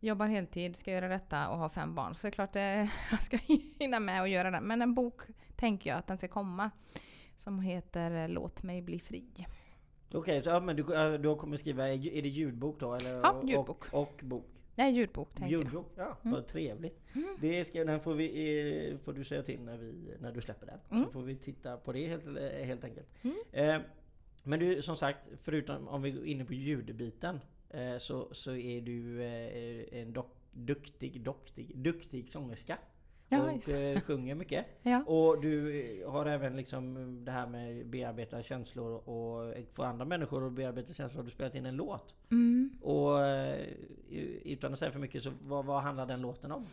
jobbar 0.00 0.26
heltid, 0.26 0.76
ska 0.76 0.90
göra 0.90 1.08
detta 1.08 1.48
och 1.48 1.58
har 1.58 1.68
fem 1.68 1.94
barn. 1.94 2.14
Så 2.14 2.26
det 2.26 2.28
är 2.28 2.32
klart 2.32 2.50
att 2.50 2.56
eh, 2.56 2.62
jag 3.10 3.22
ska 3.22 3.38
hinna 3.78 4.00
med 4.00 4.22
att 4.22 4.30
göra 4.30 4.50
det. 4.50 4.60
Men 4.60 4.82
en 4.82 4.94
bok 4.94 5.20
tänker 5.56 5.90
jag 5.90 5.98
att 5.98 6.06
den 6.06 6.18
ska 6.18 6.28
komma 6.28 6.70
som 7.36 7.60
heter 7.60 8.10
eh, 8.10 8.28
Låt 8.28 8.62
mig 8.62 8.82
bli 8.82 8.98
fri. 8.98 9.46
Okej, 10.14 10.20
okay, 10.20 10.40
så 10.40 10.50
ja, 10.50 10.60
men 10.60 10.76
du, 10.76 10.82
du 11.18 11.36
kommer 11.36 11.56
skriva, 11.56 11.88
är 11.88 12.22
det 12.22 12.28
ljudbok 12.28 12.80
då? 12.80 12.94
Eller, 12.94 13.14
ja, 13.14 13.42
ljudbok. 13.46 13.84
Och, 13.92 14.02
och 14.02 14.20
bok? 14.22 14.44
Nej, 14.74 14.92
ljudbok 14.92 15.34
tänkte 15.34 15.54
ljudbok, 15.54 15.86
jag. 15.94 16.06
ja. 16.06 16.16
Mm. 16.22 16.34
Vad 16.34 16.46
trevligt. 16.46 17.00
Mm. 17.12 17.36
Det 17.40 17.64
ska, 17.64 17.84
den 17.84 18.00
får, 18.00 18.14
vi, 18.14 18.90
eh, 18.90 18.98
får 18.98 19.12
du 19.12 19.24
säga 19.24 19.42
till 19.42 19.60
när, 19.60 19.76
vi, 19.76 20.14
när 20.20 20.32
du 20.32 20.40
släpper 20.40 20.66
den. 20.66 20.78
Mm. 20.90 21.04
Så 21.04 21.10
får 21.10 21.22
vi 21.22 21.36
titta 21.36 21.76
på 21.76 21.92
det 21.92 22.06
helt, 22.06 22.26
eh, 22.26 22.66
helt 22.66 22.84
enkelt. 22.84 23.08
Mm. 23.22 23.36
Eh, 23.52 23.80
men 24.42 24.58
du, 24.60 24.82
som 24.82 24.96
sagt, 24.96 25.28
förutom 25.42 25.88
om 25.88 26.02
vi 26.02 26.10
går 26.10 26.26
in 26.26 26.46
på 26.46 26.54
ljudbiten 26.54 27.40
eh, 27.70 27.98
så, 27.98 28.28
så 28.34 28.52
är 28.52 28.80
du 28.80 29.22
eh, 29.22 30.00
en 30.00 30.12
dok, 30.12 30.36
duktig, 30.50 31.20
duktig, 31.20 31.78
duktig 31.78 32.28
sångerska. 32.28 32.78
Ja, 33.32 33.52
och 33.52 33.68
eh, 33.68 34.00
sjunger 34.00 34.34
mycket. 34.34 34.66
ja. 34.82 35.02
Och 35.04 35.40
du 35.40 36.04
har 36.08 36.26
även 36.26 36.56
liksom 36.56 37.24
det 37.24 37.32
här 37.32 37.46
med 37.46 37.86
bearbeta 37.86 38.42
känslor 38.42 39.08
och 39.08 39.54
få 39.74 39.82
andra 39.82 40.04
människor 40.04 40.46
att 40.46 40.52
bearbeta 40.52 40.92
känslor. 40.92 41.16
Har 41.16 41.24
du 41.24 41.30
spelat 41.30 41.54
in 41.54 41.66
en 41.66 41.76
låt? 41.76 42.14
Mm. 42.30 42.70
Och 42.82 43.26
eh, 43.26 43.66
utan 44.44 44.72
att 44.72 44.78
säga 44.78 44.92
för 44.92 44.98
mycket, 44.98 45.22
så 45.22 45.32
vad, 45.42 45.64
vad 45.64 45.82
handlar 45.82 46.06
den 46.06 46.20
låten 46.20 46.52
om? 46.52 46.66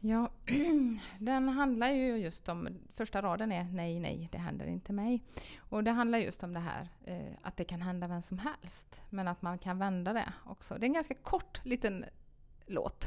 Ja, 0.00 0.30
den 1.18 1.48
handlar 1.48 1.90
ju 1.90 2.16
just 2.16 2.48
om, 2.48 2.68
första 2.94 3.22
raden 3.22 3.52
är 3.52 3.64
nej, 3.64 4.00
nej, 4.00 4.28
det 4.32 4.38
händer 4.38 4.66
inte 4.66 4.92
mig. 4.92 5.22
Och 5.58 5.84
det 5.84 5.90
handlar 5.90 6.18
just 6.18 6.42
om 6.42 6.54
det 6.54 6.60
här 6.60 6.88
eh, 7.04 7.36
att 7.42 7.56
det 7.56 7.64
kan 7.64 7.82
hända 7.82 8.06
vem 8.06 8.22
som 8.22 8.38
helst, 8.38 9.02
men 9.10 9.28
att 9.28 9.42
man 9.42 9.58
kan 9.58 9.78
vända 9.78 10.12
det 10.12 10.32
också. 10.46 10.74
Det 10.74 10.84
är 10.84 10.88
en 10.88 10.92
ganska 10.92 11.14
kort 11.14 11.60
liten 11.64 12.04
låt. 12.66 13.04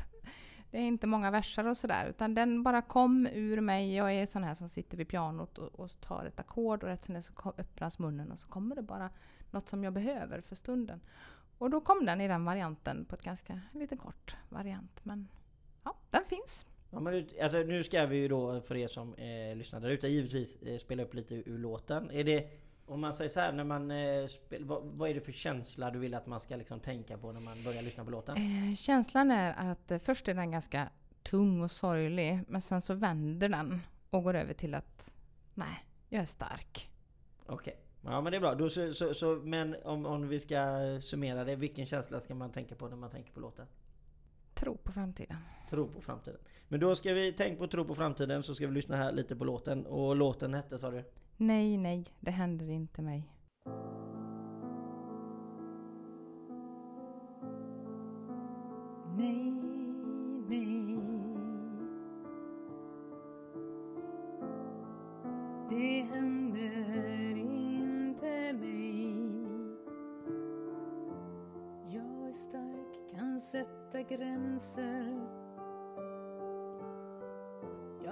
Det 0.72 0.78
är 0.78 0.82
inte 0.82 1.08
många 1.08 1.32
versar 1.32 1.68
och 1.68 1.78
sådär, 1.78 2.10
utan 2.10 2.34
den 2.34 2.64
bara 2.64 2.82
kom 2.82 3.28
ur 3.28 3.62
mig. 3.62 3.96
Jag 3.96 4.14
är 4.14 4.26
sån 4.26 4.44
här 4.44 4.54
som 4.54 4.70
sitter 4.70 4.98
vid 4.98 5.08
pianot 5.08 5.58
och, 5.58 5.80
och 5.80 6.02
tar 6.02 6.26
ett 6.26 6.40
ackord 6.40 6.84
och 6.84 6.90
rätt 6.90 7.04
som 7.04 7.16
det 7.16 7.22
så 7.22 7.54
öppnas 7.58 8.00
munnen 8.00 8.32
och 8.32 8.40
så 8.40 8.48
kommer 8.48 8.76
det 8.76 8.82
bara 8.82 9.10
något 9.52 9.70
som 9.70 9.84
jag 9.84 9.94
behöver 9.94 10.42
för 10.42 10.56
stunden. 10.56 11.02
Och 11.58 11.70
då 11.70 11.82
kom 11.82 12.06
den 12.06 12.22
i 12.22 12.28
den 12.28 12.46
varianten 12.46 13.06
på 13.06 13.16
ett 13.16 13.22
ganska 13.22 13.62
lite 13.72 13.98
kort 13.98 14.36
variant. 14.50 15.06
Men 15.06 15.28
ja, 15.84 15.96
den 16.10 16.26
finns. 16.26 16.66
Ja, 16.92 17.00
men, 17.00 17.28
alltså, 17.42 17.58
nu 17.58 17.84
ska 17.84 18.06
vi 18.06 18.18
ju 18.18 18.28
då 18.28 18.62
för 18.62 18.76
er 18.76 18.88
som 18.88 19.14
eh, 19.14 19.56
lyssnar 19.56 19.80
där 19.80 19.90
ute 19.90 20.08
givetvis 20.08 20.62
eh, 20.62 20.78
spela 20.78 21.04
upp 21.04 21.14
lite 21.14 21.36
ur 21.36 21.58
låten. 21.58 22.12
Är 22.12 22.24
det, 22.24 22.50
om 22.90 23.02
man 23.02 23.14
säger 23.14 23.30
så 23.30 23.40
här, 23.40 23.52
när 23.52 23.64
man, 23.64 23.92
eh, 23.92 24.28
spel, 24.28 24.66
vad, 24.66 24.84
vad, 24.84 25.10
är 25.10 25.14
det 25.14 25.22
för 25.22 25.32
känsla 25.32 25.92
du 25.92 26.00
vill 26.00 26.16
att 26.16 26.28
man 26.28 26.40
ska 26.40 26.56
liksom 26.56 26.80
tänka 26.80 27.18
på 27.18 27.32
när 27.32 27.42
man 27.42 27.64
börjar 27.64 27.82
lyssna 27.82 28.06
på 28.06 28.12
låten? 28.12 28.38
Eh, 28.38 28.76
känslan 28.76 29.32
är 29.32 29.72
att 29.72 29.92
eh, 29.92 30.00
först 30.00 30.28
är 30.28 30.34
den 30.34 30.52
ganska 30.52 30.90
tung 31.24 31.62
och 31.62 31.72
sorglig, 31.72 32.40
men 32.48 32.62
sen 32.62 32.82
så 32.82 32.94
vänder 32.94 33.50
den 33.50 33.82
och 34.10 34.24
går 34.24 34.34
över 34.34 34.54
till 34.54 34.76
att 34.76 35.12
nej, 35.54 35.86
jag 36.10 36.22
är 36.22 36.26
stark. 36.26 36.90
Okej. 37.46 37.56
Okay. 37.56 37.74
Ja 38.02 38.22
men 38.22 38.32
det 38.32 38.38
är 38.38 38.42
bra. 38.42 38.56
Då, 38.56 38.70
så, 38.70 38.94
så, 38.94 39.14
så, 39.14 39.36
men 39.44 39.76
om, 39.84 40.06
om 40.06 40.28
vi 40.28 40.40
ska 40.40 40.58
summera 41.02 41.44
det, 41.44 41.56
vilken 41.56 41.86
känsla 41.86 42.20
ska 42.20 42.36
man 42.36 42.52
tänka 42.52 42.76
på 42.76 42.88
när 42.88 42.98
man 42.98 43.10
tänker 43.10 43.34
på 43.34 43.40
låten? 43.40 43.66
Tro 44.54 44.78
på 44.78 44.92
framtiden. 44.92 45.38
Tro 45.70 45.88
på 45.88 46.02
framtiden. 46.02 46.40
Men 46.68 46.80
då 46.80 46.96
ska 46.96 47.14
vi 47.14 47.34
tänka 47.34 47.58
på 47.58 47.68
tro 47.68 47.86
på 47.86 47.96
framtiden 47.96 48.44
så 48.44 48.56
ska 48.56 48.68
vi 48.68 48.74
lyssna 48.74 48.98
här 48.98 49.12
lite 49.12 49.36
på 49.36 49.46
låten. 49.46 49.86
Och 49.86 50.16
låten 50.16 50.54
hette 50.54 50.78
sa 50.78 50.92
du? 50.92 51.04
Nej, 51.42 51.78
nej, 51.78 52.06
det 52.20 52.32
händer 52.32 52.70
inte 52.70 53.02
mig. 53.02 53.34
Nej, 59.18 59.52
nej. 60.48 60.98
Det 65.70 66.02
händer 66.02 67.38
inte 67.38 68.54
mig. 68.54 69.14
Jag 71.88 72.30
är 72.30 72.34
stark, 72.34 73.10
kan 73.12 73.42
sätta 73.42 74.02
gränser. 74.02 75.39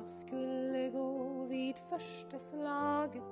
Jag 0.07 0.15
skulle 0.15 0.89
gå 0.89 1.45
vid 1.45 1.75
första 1.89 2.39
slaget. 2.39 3.23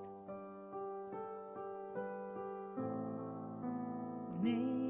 Nej, 4.43 4.55
nej 4.55 4.84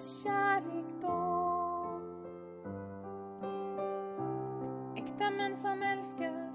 kärlek 0.00 0.86
då. 1.02 2.00
Äkta 4.96 5.30
män 5.30 5.56
som 5.56 5.82
älskar 5.82 6.52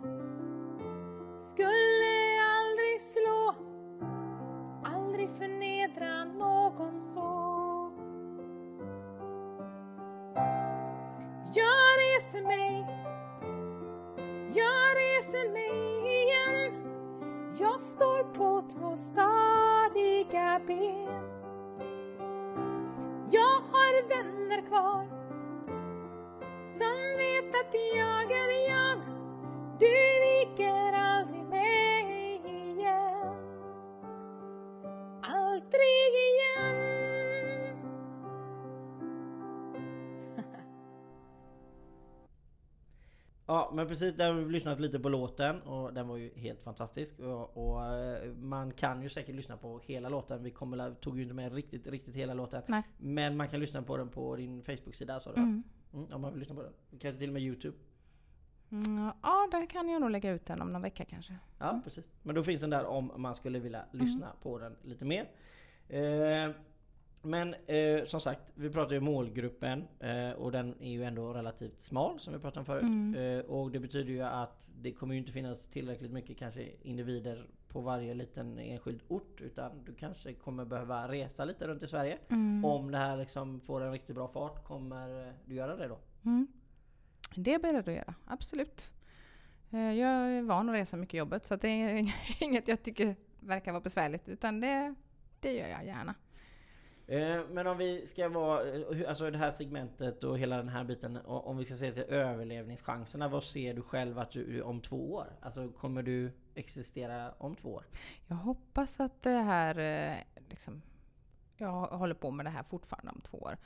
skulle 1.49 2.41
aldrig 2.57 3.01
slå 3.01 3.55
Aldrig 4.83 5.29
förnedra 5.29 6.25
någon 6.25 7.01
så. 7.01 7.53
Jag 11.53 11.97
reser 11.99 12.41
mig 12.43 13.03
jag 14.55 14.97
reser 14.97 15.49
mig 15.49 15.97
igen. 16.21 16.73
Jag 17.59 17.81
står 17.81 18.23
på 18.23 18.63
två 18.69 18.95
stadiga 18.95 20.61
ben 20.67 21.32
har 23.93 24.09
vänner 24.09 24.61
kvar 24.67 25.07
Som 26.67 27.17
vet 27.17 27.55
att 27.61 27.73
jag 27.95 28.12
Ja 43.45 43.71
men 43.73 43.87
precis, 43.87 44.13
där 44.13 44.33
har 44.33 44.41
vi 44.41 44.51
lyssnat 44.51 44.79
lite 44.79 44.99
på 44.99 45.09
låten 45.09 45.61
och 45.61 45.93
den 45.93 46.07
var 46.07 46.17
ju 46.17 46.31
helt 46.35 46.61
fantastisk. 46.61 47.19
Och, 47.19 47.57
och 47.57 47.85
eh, 47.85 48.33
man 48.33 48.71
kan 48.73 49.01
ju 49.01 49.09
säkert 49.09 49.35
lyssna 49.35 49.57
på 49.57 49.79
hela 49.83 50.09
låten. 50.09 50.43
Vi 50.43 50.51
kommer, 50.51 50.93
tog 50.93 51.17
ju 51.17 51.23
inte 51.23 51.35
med 51.35 51.53
riktigt, 51.53 51.87
riktigt 51.87 52.15
hela 52.15 52.33
låten. 52.33 52.63
Nej. 52.67 52.83
Men 52.97 53.37
man 53.37 53.49
kan 53.49 53.59
lyssna 53.59 53.81
på 53.81 53.97
den 53.97 54.09
på 54.09 54.35
din 54.35 54.63
Facebook-sida 54.63 55.19
sa 55.19 55.33
du? 55.33 55.41
Mm. 55.41 55.63
Mm, 55.93 56.13
om 56.13 56.21
man 56.21 56.31
vill 56.31 56.39
lyssna 56.39 56.55
på 56.55 56.61
den. 56.61 56.73
Kanske 56.99 57.19
till 57.19 57.29
och 57.29 57.33
med 57.33 57.41
Youtube. 57.41 57.77
Mm, 58.71 59.11
ja, 59.23 59.47
där 59.51 59.69
kan 59.69 59.89
jag 59.89 60.01
nog 60.01 60.09
lägga 60.09 60.31
ut 60.31 60.45
den 60.45 60.61
om 60.61 60.73
någon 60.73 60.81
vecka 60.81 61.05
kanske. 61.05 61.37
Ja 61.59 61.81
precis. 61.83 62.09
Men 62.23 62.35
då 62.35 62.43
finns 62.43 62.61
den 62.61 62.69
där 62.69 62.85
om 62.85 63.11
man 63.17 63.35
skulle 63.35 63.59
vilja 63.59 63.85
lyssna 63.91 64.31
på 64.41 64.59
den 64.59 64.75
lite 64.81 65.05
mer. 65.05 65.29
Eh, 65.87 66.51
men 67.25 67.55
eh, 67.67 68.03
som 68.03 68.21
sagt, 68.21 68.51
vi 68.55 68.69
pratar 68.69 68.93
ju 68.93 68.99
målgruppen 68.99 69.87
eh, 69.99 70.31
och 70.31 70.51
den 70.51 70.75
är 70.81 70.91
ju 70.91 71.03
ändå 71.03 71.33
relativt 71.33 71.81
smal 71.81 72.19
som 72.19 72.33
vi 72.33 72.39
pratade 72.39 72.59
om 72.59 72.65
förut. 72.65 72.83
Mm. 72.83 73.15
Eh, 73.15 73.45
och 73.45 73.71
det 73.71 73.79
betyder 73.79 74.11
ju 74.11 74.21
att 74.21 74.69
det 74.81 74.91
kommer 74.91 75.13
ju 75.13 75.19
inte 75.19 75.31
finnas 75.31 75.67
tillräckligt 75.67 76.11
mycket 76.11 76.37
kanske 76.37 76.69
individer 76.81 77.47
på 77.67 77.81
varje 77.81 78.13
liten 78.13 78.59
enskild 78.59 79.01
ort 79.07 79.41
utan 79.41 79.83
du 79.85 79.93
kanske 79.93 80.33
kommer 80.33 80.65
behöva 80.65 81.07
resa 81.07 81.45
lite 81.45 81.67
runt 81.67 81.83
i 81.83 81.87
Sverige. 81.87 82.17
Mm. 82.29 82.65
Om 82.65 82.91
det 82.91 82.97
här 82.97 83.17
liksom 83.17 83.59
får 83.59 83.81
en 83.81 83.91
riktigt 83.91 84.15
bra 84.15 84.27
fart, 84.27 84.63
kommer 84.63 85.33
du 85.45 85.55
göra 85.55 85.75
det 85.75 85.87
då? 85.87 85.99
Mm. 86.25 86.47
Det 87.35 87.53
är 87.53 87.59
beredd 87.59 87.87
att 87.89 87.95
göra, 87.95 88.13
absolut. 88.27 88.91
Eh, 89.71 89.79
Jag 89.79 90.09
är 90.09 90.41
van 90.41 90.69
att 90.69 90.75
resa 90.75 90.97
mycket 90.97 91.13
i 91.13 91.17
jobbet 91.17 91.45
så 91.45 91.55
det 91.55 91.67
är 91.67 92.13
inget 92.43 92.67
jag 92.67 92.83
tycker 92.83 93.15
verkar 93.39 93.71
vara 93.71 93.81
besvärligt 93.81 94.29
utan 94.29 94.59
det, 94.59 94.95
det 95.39 95.53
gör 95.53 95.67
jag 95.67 95.85
gärna. 95.85 96.15
Eh, 97.07 97.39
men 97.51 97.67
om 97.67 97.77
vi 97.77 98.07
ska 98.07 98.29
vara, 98.29 98.75
eh, 98.75 99.09
alltså 99.09 99.31
det 99.31 99.37
här 99.37 99.51
segmentet 99.51 100.23
och 100.23 100.39
hela 100.39 100.57
den 100.57 100.69
här 100.69 100.83
biten, 100.83 101.19
om 101.25 101.57
vi 101.57 101.65
ska 101.65 101.75
se 101.75 101.91
till 101.91 102.03
överlevningschanserna, 102.03 103.27
vad 103.27 103.43
ser 103.43 103.73
du 103.73 103.81
själv 103.81 104.19
att 104.19 104.31
du 104.31 104.61
om 104.61 104.81
två 104.81 105.13
år? 105.13 105.27
Alltså 105.41 105.69
kommer 105.69 106.03
du 106.03 106.31
existera 106.55 107.31
om 107.37 107.55
två 107.55 107.69
år? 107.69 107.85
Jag 108.27 108.35
hoppas 108.35 108.99
att 108.99 109.21
det 109.21 109.29
här, 109.29 109.77
eh, 109.77 110.17
liksom, 110.49 110.81
jag 111.57 111.87
håller 111.87 112.15
på 112.15 112.31
med 112.31 112.45
det 112.45 112.49
här 112.49 112.63
fortfarande 112.63 113.11
om 113.11 113.21
två 113.21 113.37
år. 113.37 113.57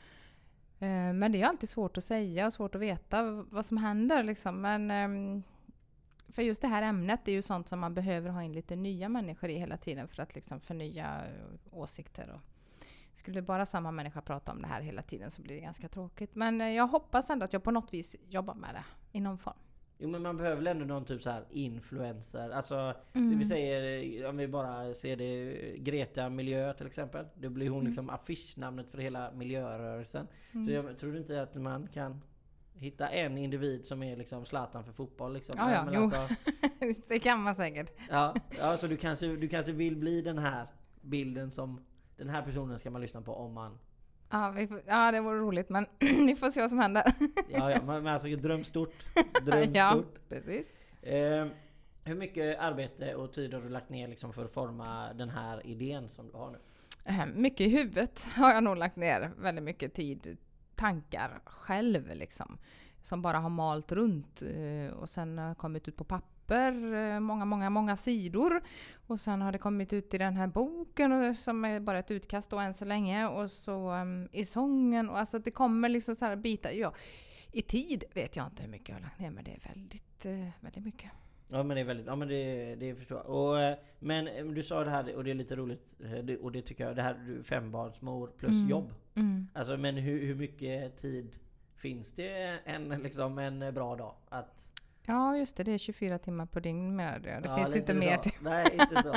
Men 1.14 1.32
det 1.32 1.42
är 1.42 1.46
alltid 1.46 1.70
svårt 1.70 1.98
att 1.98 2.04
säga 2.04 2.48
och 2.48 2.54
svårt 2.54 2.76
att 2.76 2.82
veta 2.82 3.24
vad 3.50 3.66
som 3.66 3.78
händer. 3.78 4.24
Liksom. 4.24 4.62
Men, 4.62 4.92
ehm, 4.92 5.44
för 6.30 6.42
just 6.42 6.62
det 6.62 6.68
här 6.68 6.82
ämnet 6.82 7.28
är 7.28 7.32
ju 7.32 7.42
sånt 7.42 7.68
som 7.68 7.80
man 7.80 7.94
behöver 7.94 8.30
ha 8.30 8.44
in 8.44 8.54
lite 8.54 8.76
nya 8.76 9.10
människor 9.10 9.50
i 9.50 9.58
hela 9.58 9.78
tiden 9.78 10.08
för 10.08 10.24
att 10.24 10.36
liksom 10.36 10.60
förnya 10.60 11.22
åsikter. 11.72 12.30
Och 12.36 12.57
skulle 13.18 13.42
bara 13.42 13.66
samma 13.66 13.92
människa 13.92 14.22
prata 14.22 14.52
om 14.52 14.62
det 14.62 14.68
här 14.68 14.82
hela 14.82 15.02
tiden 15.02 15.32
så 15.32 15.42
blir 15.42 15.56
det 15.56 15.62
ganska 15.62 15.88
tråkigt. 15.90 16.36
Men 16.36 16.62
eh, 16.62 16.68
jag 16.70 16.88
hoppas 16.88 17.30
ändå 17.30 17.46
att 17.46 17.54
jag 17.54 17.64
på 17.64 17.72
något 17.72 17.94
vis 17.94 18.16
jobbar 18.30 18.56
med 18.56 18.76
det 18.76 18.84
i 19.18 19.20
någon 19.22 19.38
form. 19.38 19.58
Jo 20.00 20.10
men 20.10 20.22
man 20.22 20.38
behöver 20.38 20.56
väl 20.56 20.68
ändå 20.68 20.86
någon 20.86 21.06
typ 21.06 21.22
så 21.22 21.30
här 21.30 21.46
influencer, 21.50 22.50
alltså 22.50 22.94
så 23.14 23.20
Mm. 23.20 23.38
vi 23.40 23.46
säger 23.46 24.22
eh, 24.24 24.30
om 24.30 24.38
vi 24.38 24.48
bara 24.48 24.94
ser 24.94 25.16
det 25.16 25.54
Greta 25.78 26.30
Miljö 26.30 26.74
till 26.74 26.88
exempel. 26.88 27.26
Då 27.36 27.50
blir 27.50 27.70
hon 27.70 27.78
Mm. 27.80 27.88
liksom 27.88 28.10
affischnamnet 28.10 28.92
för 28.92 28.98
hela 28.98 29.32
miljörörelsen. 29.32 30.28
Så 30.52 30.58
Mm. 30.58 30.74
jag 30.74 30.98
tror 30.98 31.18
inte 31.18 31.42
att 31.42 31.56
man 31.56 31.88
kan 31.88 32.22
hitta 32.74 33.10
en 33.10 33.38
individ 33.38 33.86
som 33.86 34.04
är 34.04 34.16
liksom 34.16 34.46
Zlatan 34.46 34.84
för 34.84 34.92
fotboll 34.92 35.34
liksom. 35.34 35.56
Ja, 35.58 35.72
ja, 35.72 35.86
men 35.86 35.94
jo. 35.94 36.02
alltså, 36.02 36.36
det 37.08 37.20
kan 37.20 37.42
man 37.44 37.56
säkert. 37.56 37.94
Ja, 38.10 38.36
ja 38.60 38.78
så 38.78 38.88
du 38.88 38.98
kanske, 38.98 39.28
du 39.28 39.48
kanske 39.48 39.72
vill 39.72 39.96
bli 39.98 40.22
den 40.22 40.38
här 40.38 40.68
bilden 41.02 41.52
som 41.52 41.86
Den 42.18 42.30
här 42.30 42.42
personen 42.42 42.80
ska 42.80 42.90
man 42.90 43.02
lyssna 43.02 43.22
på 43.22 43.34
om 43.36 43.54
man 43.54 43.78
Ja, 44.30 44.52
vi 44.56 44.68
får, 44.68 44.82
ja 44.88 45.12
det 45.12 45.22
vore 45.22 45.40
roligt 45.40 45.70
men 45.70 45.86
vi 46.00 46.36
får 46.36 46.52
se 46.52 46.62
vad 46.62 46.70
som 46.70 46.80
händer. 46.80 47.04
Ja, 47.50 47.72
ja 47.72 47.78
men 47.86 48.04
men 48.04 48.14
alltså 48.14 48.28
dröm 48.28 48.64
stort 48.64 48.94
Dröm 49.46 49.74
ja, 49.74 49.92
stort 49.92 50.30
precis. 50.30 50.74
eh, 51.02 51.48
Hur 52.04 52.16
mycket 52.16 52.60
arbete 52.60 53.16
och 53.16 53.34
tid 53.34 53.54
har 53.54 53.62
du 53.62 53.70
lagt 53.70 53.90
ner 53.90 54.08
liksom 54.08 54.34
för 54.34 54.46
att 54.46 54.52
forma 54.52 55.14
den 55.14 55.30
här 55.30 55.68
idén 55.68 56.10
som 56.10 56.28
du 56.32 56.38
har 56.38 56.52
nu? 56.52 56.58
Eh, 57.04 57.26
Mycket 57.26 57.62
i 57.68 57.70
huvudet 57.70 58.24
har 58.36 58.54
jag 58.54 58.64
nog 58.64 58.78
lagt 58.78 58.96
ner 58.96 59.32
väldigt 59.38 59.64
mycket 59.64 59.94
tid, 59.94 60.38
tankar 60.76 61.40
själv 61.46 62.16
liksom. 62.16 62.58
Som 63.02 63.22
bara 63.22 63.40
har 63.40 63.50
malt 63.50 63.92
runt 63.92 64.42
eh, 64.42 64.94
och 64.98 65.10
sen 65.10 65.56
kommit 65.56 65.88
ut 65.88 65.96
på 65.98 66.04
papper, 66.04 66.37
eh, 66.56 67.20
många, 67.20 67.46
många, 67.46 67.70
många 67.70 67.98
sidor. 67.98 68.62
Och 69.08 69.20
sen 69.20 69.42
har 69.42 69.52
det 69.52 69.58
kommit 69.58 69.94
ut 69.94 70.14
i 70.14 70.18
den 70.18 70.36
här 70.36 70.48
boken 70.48 71.36
som 71.36 71.66
är 71.66 71.80
bara 71.80 72.00
ett 72.00 72.12
utkast 72.12 72.50
då 72.50 72.58
än 72.60 72.74
så 72.74 72.86
länge. 72.86 73.28
Och 73.28 73.52
så 73.52 73.90
em, 73.92 74.30
i 74.32 74.46
sången 74.46 75.10
och 75.10 75.20
alltså 75.20 75.40
det 75.40 75.52
kommer 75.52 75.90
liksom 75.90 76.16
så 76.16 76.26
här 76.26 76.36
bitar. 76.36 76.70
Ja, 76.72 76.94
I 77.52 77.62
tid 77.62 78.04
vet 78.14 78.36
jag 78.36 78.46
inte 78.48 78.64
hur 78.64 78.70
mycket 78.70 78.90
jag 78.90 78.96
har 78.96 79.02
lagt 79.02 79.20
ner 79.20 79.32
men 79.32 79.44
det 79.44 79.52
är 79.52 79.74
väldigt, 79.74 80.26
eh, 80.26 80.50
väldigt 80.62 80.84
mycket. 80.84 81.12
Ja 81.50 81.64
men 81.64 81.76
det 81.76 81.82
är 81.82 81.86
väldigt, 81.86 82.08
ja 82.08 82.16
men 82.16 82.28
det, 82.28 82.76
det 82.76 82.96
förstår 82.96 83.18
jag. 83.18 83.26
Och, 83.30 83.60
eh, 83.60 83.78
men 84.00 84.28
eh, 84.28 84.46
du 84.46 84.64
sa 84.64 84.84
det 84.84 84.90
här, 84.90 85.16
och 85.16 85.24
det 85.24 85.32
är 85.32 85.36
lite 85.36 85.56
roligt, 85.56 85.98
och 86.42 86.52
det 86.52 86.62
tycker 86.62 86.88
jag, 86.88 86.96
det 86.96 87.02
här 87.02 87.44
fembarnsmor 87.44 88.32
plus 88.38 88.52
Mm. 88.52 88.70
jobb. 88.70 88.94
Mm. 89.16 89.48
Alltså 89.54 89.78
men 89.78 89.96
hur, 89.96 90.26
hur 90.26 90.36
mycket 90.36 90.98
tid 90.98 91.38
finns 91.76 92.14
det 92.14 92.60
en, 92.66 92.90
liksom, 92.90 93.38
en 93.38 93.74
bra 93.74 93.96
dag? 93.96 94.16
Att, 94.30 94.72
Ja, 95.10 95.38
just 95.38 95.58
det. 95.58 95.64
Det 95.64 95.72
är 95.72 95.78
24 95.78 96.18
timmar 96.20 96.46
på 96.46 96.60
dygn 96.60 96.96
med 96.96 97.22
det. 97.22 97.40
Det 97.40 97.50
Ja, 97.50 97.56
finns 97.58 97.76
inte 97.76 97.94
mer 97.94 98.18
till. 98.18 98.32
Nej, 98.42 98.78
inte 98.80 99.04
så. 99.04 99.16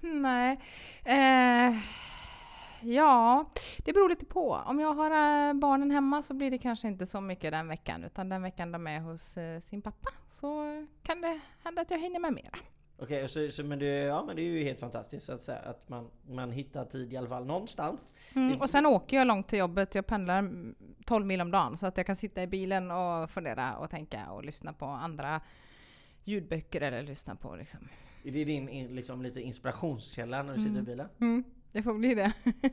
Nej. 0.00 0.60
Eh, 1.04 1.76
ja, 2.80 3.44
det 3.78 3.92
beror 3.92 4.08
lite 4.08 4.24
på. 4.26 4.52
Om 4.54 4.80
jag 4.80 4.94
har 4.94 5.10
eh, 5.10 5.54
barnen 5.54 5.90
hemma 5.90 6.22
så 6.22 6.34
blir 6.34 6.50
det 6.50 6.58
kanske 6.58 6.88
inte 6.88 7.06
så 7.06 7.20
mycket 7.20 7.52
den 7.52 7.68
veckan. 7.68 8.04
Utan 8.04 8.28
den 8.28 8.42
veckan 8.42 8.72
de 8.72 8.86
är 8.86 9.00
hos 9.00 9.36
eh, 9.36 9.60
sin 9.60 9.82
pappa 9.82 10.10
så 10.28 10.64
kan 11.02 11.20
det 11.20 11.40
hända 11.64 11.82
att 11.82 11.90
jag 11.90 11.98
hinner 11.98 12.20
med 12.20 12.32
mera. 12.32 12.58
Okej, 13.02 13.28
så, 13.28 13.50
så, 13.50 13.64
men, 13.64 13.78
det, 13.78 13.86
ja, 13.86 14.24
men 14.24 14.36
det 14.36 14.42
är 14.42 14.44
ju 14.44 14.64
helt 14.64 14.80
fantastiskt 14.80 15.26
så 15.26 15.32
att 15.32 15.40
säga. 15.40 15.58
Att 15.58 15.88
man, 15.88 16.10
man 16.28 16.50
hittar 16.50 16.84
tid 16.84 17.12
i 17.12 17.16
alla 17.16 17.28
fall 17.28 17.46
någonstans. 17.46 18.14
Mm, 18.34 18.60
och 18.60 18.70
sen 18.70 18.86
åker 18.86 19.16
jag 19.16 19.26
långt 19.26 19.48
till 19.48 19.58
jobbet. 19.58 19.94
Jag 19.94 20.06
pendlar 20.06 20.38
mm, 20.38 20.74
12 21.06 21.26
mil 21.26 21.40
om 21.40 21.50
dagen 21.50 21.76
så 21.76 21.86
att 21.86 21.96
jag 21.96 22.06
kan 22.06 22.16
sitta 22.16 22.42
i 22.42 22.46
bilen 22.46 22.90
och 22.90 23.30
fundera 23.30 23.76
och 23.76 23.90
tänka 23.90 24.30
och 24.30 24.44
lyssna 24.44 24.72
på 24.72 24.84
andra 24.84 25.40
ljudböcker 26.24 26.80
eller 26.80 27.02
lyssna 27.02 27.36
på 27.36 27.56
liksom. 27.56 27.80
Är 28.24 28.30
det 28.30 28.44
din 28.44 28.68
in, 28.68 28.94
liksom, 28.94 29.22
lite 29.22 29.40
inspirationskälla 29.40 30.42
när 30.42 30.54
du 30.54 30.60
sitter 30.60 30.78
i 30.78 30.82
bilen? 30.82 31.08
Mm, 31.20 31.44
det 31.72 31.82
får 31.82 31.94
bli 31.94 32.14
det. 32.14 32.32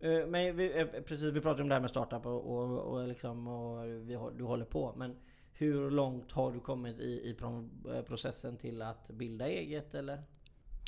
Eh, 0.00 0.26
Men 0.26 0.56
vi, 0.56 0.80
eh, 0.80 0.86
precis, 0.86 1.22
vi 1.22 1.40
pratade 1.40 1.62
om 1.62 1.68
det 1.68 1.74
här 1.74 1.80
med 1.80 1.90
startup 1.90 2.26
och, 2.26 2.56
och, 2.56 2.78
och, 2.78 3.08
liksom, 3.08 3.48
och 3.48 3.86
vi, 3.86 4.18
du 4.36 4.44
håller 4.44 4.64
på. 4.64 4.94
Men 4.96 5.16
hur 5.58 5.90
långt 5.90 6.32
har 6.32 6.52
du 6.52 6.60
kommit 6.60 6.98
i, 6.98 7.02
i 7.02 7.36
eh, 7.40 8.02
processen 8.02 8.56
till 8.56 8.82
att 8.82 9.10
bilda 9.10 9.48
eget 9.48 9.94
eller? 9.94 10.22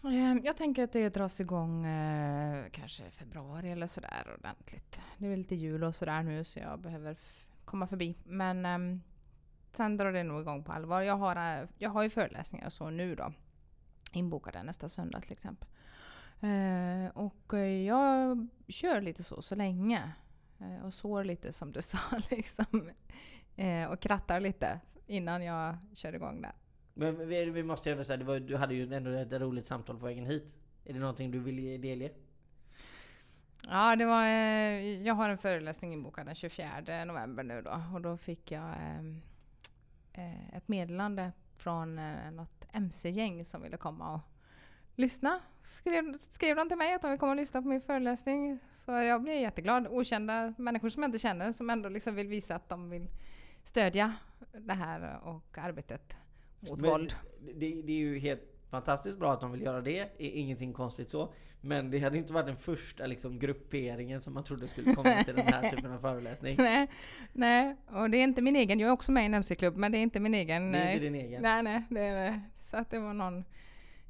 Ehm, 0.05 0.41
jag 0.45 0.57
tänker 0.57 0.85
att 0.85 0.93
det 0.93 1.09
dras 1.09 1.41
igång 1.41 1.87
eh, 1.87 2.71
kanske 2.71 3.07
i 3.07 3.11
februari 3.11 3.71
eller 3.71 3.87
sådär 3.87 4.35
ordentligt. 4.39 5.01
Det 5.19 5.27
är 5.27 5.37
lite 5.37 5.55
jul 5.55 5.85
och 5.85 5.95
sådär 5.95 6.23
nu 6.23 6.45
så 6.45 6.59
jag 6.59 6.81
behöver 6.81 7.17
komma 7.65 7.87
förbi. 7.87 8.17
Men 8.25 8.67
ehm, 8.67 9.01
sen 9.73 9.97
drar 9.97 10.13
det 10.13 10.23
nog 10.23 10.41
igång 10.41 10.65
på 10.65 10.73
allvar. 10.73 11.01
Jag 11.01 11.17
har, 11.17 11.37
eh, 11.37 11.69
jag 11.79 11.91
har 11.91 12.03
ju 12.03 12.11
föreläsningar 12.11 12.67
och 12.67 12.73
så 12.73 12.91
nu 12.91 13.15
då. 13.15 13.33
Inbokade 14.13 14.63
nästa 14.63 14.89
söndag 14.89 15.21
till 15.21 15.33
exempel. 15.33 15.69
Eh, 16.41 17.11
och 17.15 17.55
eh, 17.55 17.87
jag 17.87 18.47
kör 18.69 19.01
lite 19.01 19.23
så, 19.23 19.43
så 19.43 19.55
länge. 19.55 20.13
Och 20.83 20.95
sår 20.95 21.25
lite 21.25 21.53
som 21.53 21.73
du 21.73 21.83
sa 21.83 21.99
liksom. 22.31 22.91
Eh, 23.59 23.91
och 23.91 24.01
krattar 24.01 24.41
lite 24.41 24.81
innan 25.07 25.45
jag 25.45 25.77
kör 25.95 26.15
igång 26.15 26.43
där. 26.43 26.53
Men 26.95 27.29
vi, 27.29 27.63
måste 27.63 27.89
ju 27.89 27.93
ändå 27.93 28.05
säga, 28.05 28.17
det 28.17 28.25
var, 28.25 28.41
du 28.41 28.57
hade 28.57 28.75
ju 28.75 28.95
ändå 28.95 29.11
ett 29.11 29.33
roligt 29.33 29.67
samtal 29.67 29.99
på 29.99 30.07
vägen 30.07 30.27
hit. 30.27 30.55
Är 30.85 30.93
det 30.93 30.99
någonting 30.99 31.31
du 31.31 31.39
vill 31.39 31.59
ge- 31.59 31.79
delge? 31.79 32.11
Ja, 33.69 33.97
det 33.97 34.05
var, 34.05 34.25
eh, 34.25 35.03
jag 35.03 35.15
har 35.15 35.29
en 35.29 35.39
föreläsning 35.39 35.93
inbokad 35.93 36.27
den 36.27 36.35
24 36.35 37.05
november 37.05 37.43
nu 37.43 37.63
då 37.63 37.83
och 37.95 38.01
då 38.01 38.17
fick 38.17 38.51
jag 38.53 38.69
eh, 38.69 38.99
eh, 40.13 40.57
ett 40.57 40.69
meddelande 40.69 41.33
från 41.55 41.99
eh, 41.99 42.31
något 42.31 42.65
MC-gäng 42.73 43.45
som 43.45 43.63
ville 43.63 43.77
komma 43.77 44.15
och 44.15 44.21
lyssna. 44.95 45.41
Skrev, 45.63 46.13
skrev 46.19 46.57
de 46.57 46.69
till 46.69 46.79
mig 46.79 46.95
att 46.95 47.03
de 47.03 47.11
vill 47.11 47.21
komma 47.21 47.33
och 47.33 47.37
lyssna 47.37 47.63
på 47.63 47.69
min 47.69 47.81
föreläsning 47.81 48.59
så 48.73 48.91
jag 48.93 49.23
blev 49.23 49.37
jätteglad. 49.37 49.87
Okända 49.91 50.55
människor 50.59 50.89
som 50.89 51.03
jag 51.03 51.09
inte 51.09 51.19
känner 51.19 51.53
som 51.53 51.71
ändå 51.71 51.89
liksom 51.89 52.15
vill 52.15 52.29
visa 52.29 52.55
att 52.57 52.69
de 52.69 52.91
vill 52.91 53.09
stödja 53.69 54.15
det 54.53 54.73
här 54.73 55.21
och 55.23 55.59
arbetet 55.59 56.17
mot 56.61 56.81
Men 56.81 56.91
våld. 56.91 57.15
Det, 57.55 57.83
det 57.83 57.93
är 57.93 57.99
ju 57.99 58.19
helt 58.19 58.43
fantastiskt 58.71 59.19
bra 59.19 59.33
att 59.33 59.41
de 59.41 59.53
vill 59.53 59.63
göra 59.63 59.81
det, 59.81 59.99
är 59.99 60.11
ingenting 60.19 60.73
konstigt 60.73 61.11
så. 61.11 61.33
Men 61.61 61.91
det 61.91 61.99
hade 61.99 62.19
inte 62.19 62.33
varit 62.33 62.47
den 62.47 62.57
första 62.57 63.07
liksom, 63.07 63.39
grupperingen 63.39 64.21
som 64.21 64.35
man 64.35 64.45
trodde 64.45 64.69
skulle 64.69 64.95
komma 64.95 65.25
till 65.25 65.35
den 65.35 65.47
här 65.47 65.69
typen 65.71 65.93
av 65.93 65.99
föreläsning. 65.99 66.57
nej, 66.59 66.89
nej, 67.33 67.77
och 67.87 68.11
det 68.11 68.17
är 68.17 68.25
inte 68.25 68.43
min 68.43 68.57
egen. 68.57 68.81
Jag 68.81 68.89
är 68.89 68.93
också 68.93 69.13
med 69.13 69.23
i 69.23 69.27
en 69.27 69.35
MC-klubb 69.35 69.77
men 69.77 69.93
det 69.93 69.99
är 69.99 70.03
inte 70.03 70.21
min 70.21 70.35
egen. 70.35 70.73
Det 70.73 70.79
är 70.79 70.91
inte 70.91 71.05
din 71.05 71.15
egen. 71.15 71.43
Nej, 71.43 71.63
nej. 71.63 71.83
Det 71.91 72.41
så 72.61 72.77
att 72.77 72.91
det 72.91 72.99
var 72.99 73.15
någon 73.15 73.45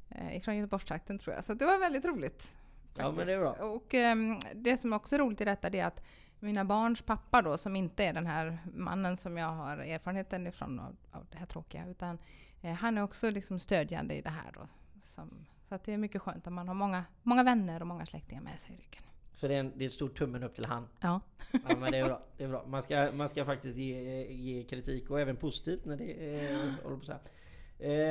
eh, 0.09 0.37
ifrån 0.37 0.57
Göteborgstrakten 0.57 1.17
tror 1.17 1.35
jag. 1.35 1.43
Så 1.43 1.53
det 1.53 1.65
var 1.65 1.79
väldigt 1.79 2.05
roligt. 2.05 2.53
Ja 2.97 3.11
men 3.11 3.27
det 3.27 3.33
är 3.33 3.39
bra. 3.39 3.51
Och 3.51 3.93
ehm, 3.93 4.39
det 4.55 4.77
som 4.77 4.93
också 4.93 5.15
är 5.15 5.19
roligt 5.19 5.41
i 5.41 5.45
detta 5.45 5.69
det 5.69 5.79
är 5.79 5.85
att 5.85 6.01
mina 6.39 6.65
barns 6.65 7.01
pappa 7.01 7.41
då, 7.41 7.57
som 7.57 7.75
inte 7.75 8.03
är 8.03 8.13
den 8.13 8.27
här 8.27 8.57
mannen 8.73 9.17
som 9.17 9.37
jag 9.37 9.51
har 9.51 9.77
erfarenheten 9.77 10.47
ifrån 10.47 10.79
av, 10.79 10.95
av 11.11 11.27
det 11.31 11.37
här 11.37 11.45
tråkiga, 11.45 11.87
utan 11.87 12.17
eh, 12.61 12.73
han 12.73 12.97
är 12.97 13.03
också 13.03 13.29
liksom 13.29 13.59
stödjande 13.59 14.15
i 14.15 14.21
det 14.21 14.29
här 14.29 14.51
då. 14.53 14.67
Som, 15.03 15.45
så 15.69 15.75
att 15.75 15.83
det 15.83 15.93
är 15.93 15.97
mycket 15.97 16.21
skönt 16.21 16.47
att 16.47 16.53
man 16.53 16.67
har 16.67 16.75
många, 16.75 17.05
många 17.23 17.43
vänner 17.43 17.81
och 17.81 17.87
många 17.87 18.05
släktingar 18.05 18.41
med 18.41 18.59
sig 18.59 18.75
i 18.75 18.77
ryggen. 18.77 19.03
Så 19.35 19.47
det 19.47 19.55
är, 19.55 19.59
en, 19.59 19.73
det 19.75 19.85
är 19.85 19.87
ett 19.87 19.93
stort 19.93 20.17
tummen 20.17 20.43
upp 20.43 20.55
till 20.55 20.65
han. 20.65 20.87
Ja. 20.99 21.21
Ja 21.51 21.75
men 21.77 21.91
det 21.91 21.97
är 21.97 22.05
bra. 22.05 22.21
Det 22.37 22.43
är 22.43 22.47
bra. 22.47 22.65
Man, 22.67 22.83
ska, 22.83 23.11
man 23.13 23.29
ska 23.29 23.45
faktiskt 23.45 23.77
ge, 23.77 24.23
ge 24.33 24.63
kritik 24.63 25.09
och 25.09 25.19
även 25.19 25.35
positivt 25.35 25.85
när 25.85 25.97
det 25.97 26.35
eh, 26.35 26.71
håller 26.83 26.97
på 26.97 27.05
så 27.05 27.11
här. 27.11 27.21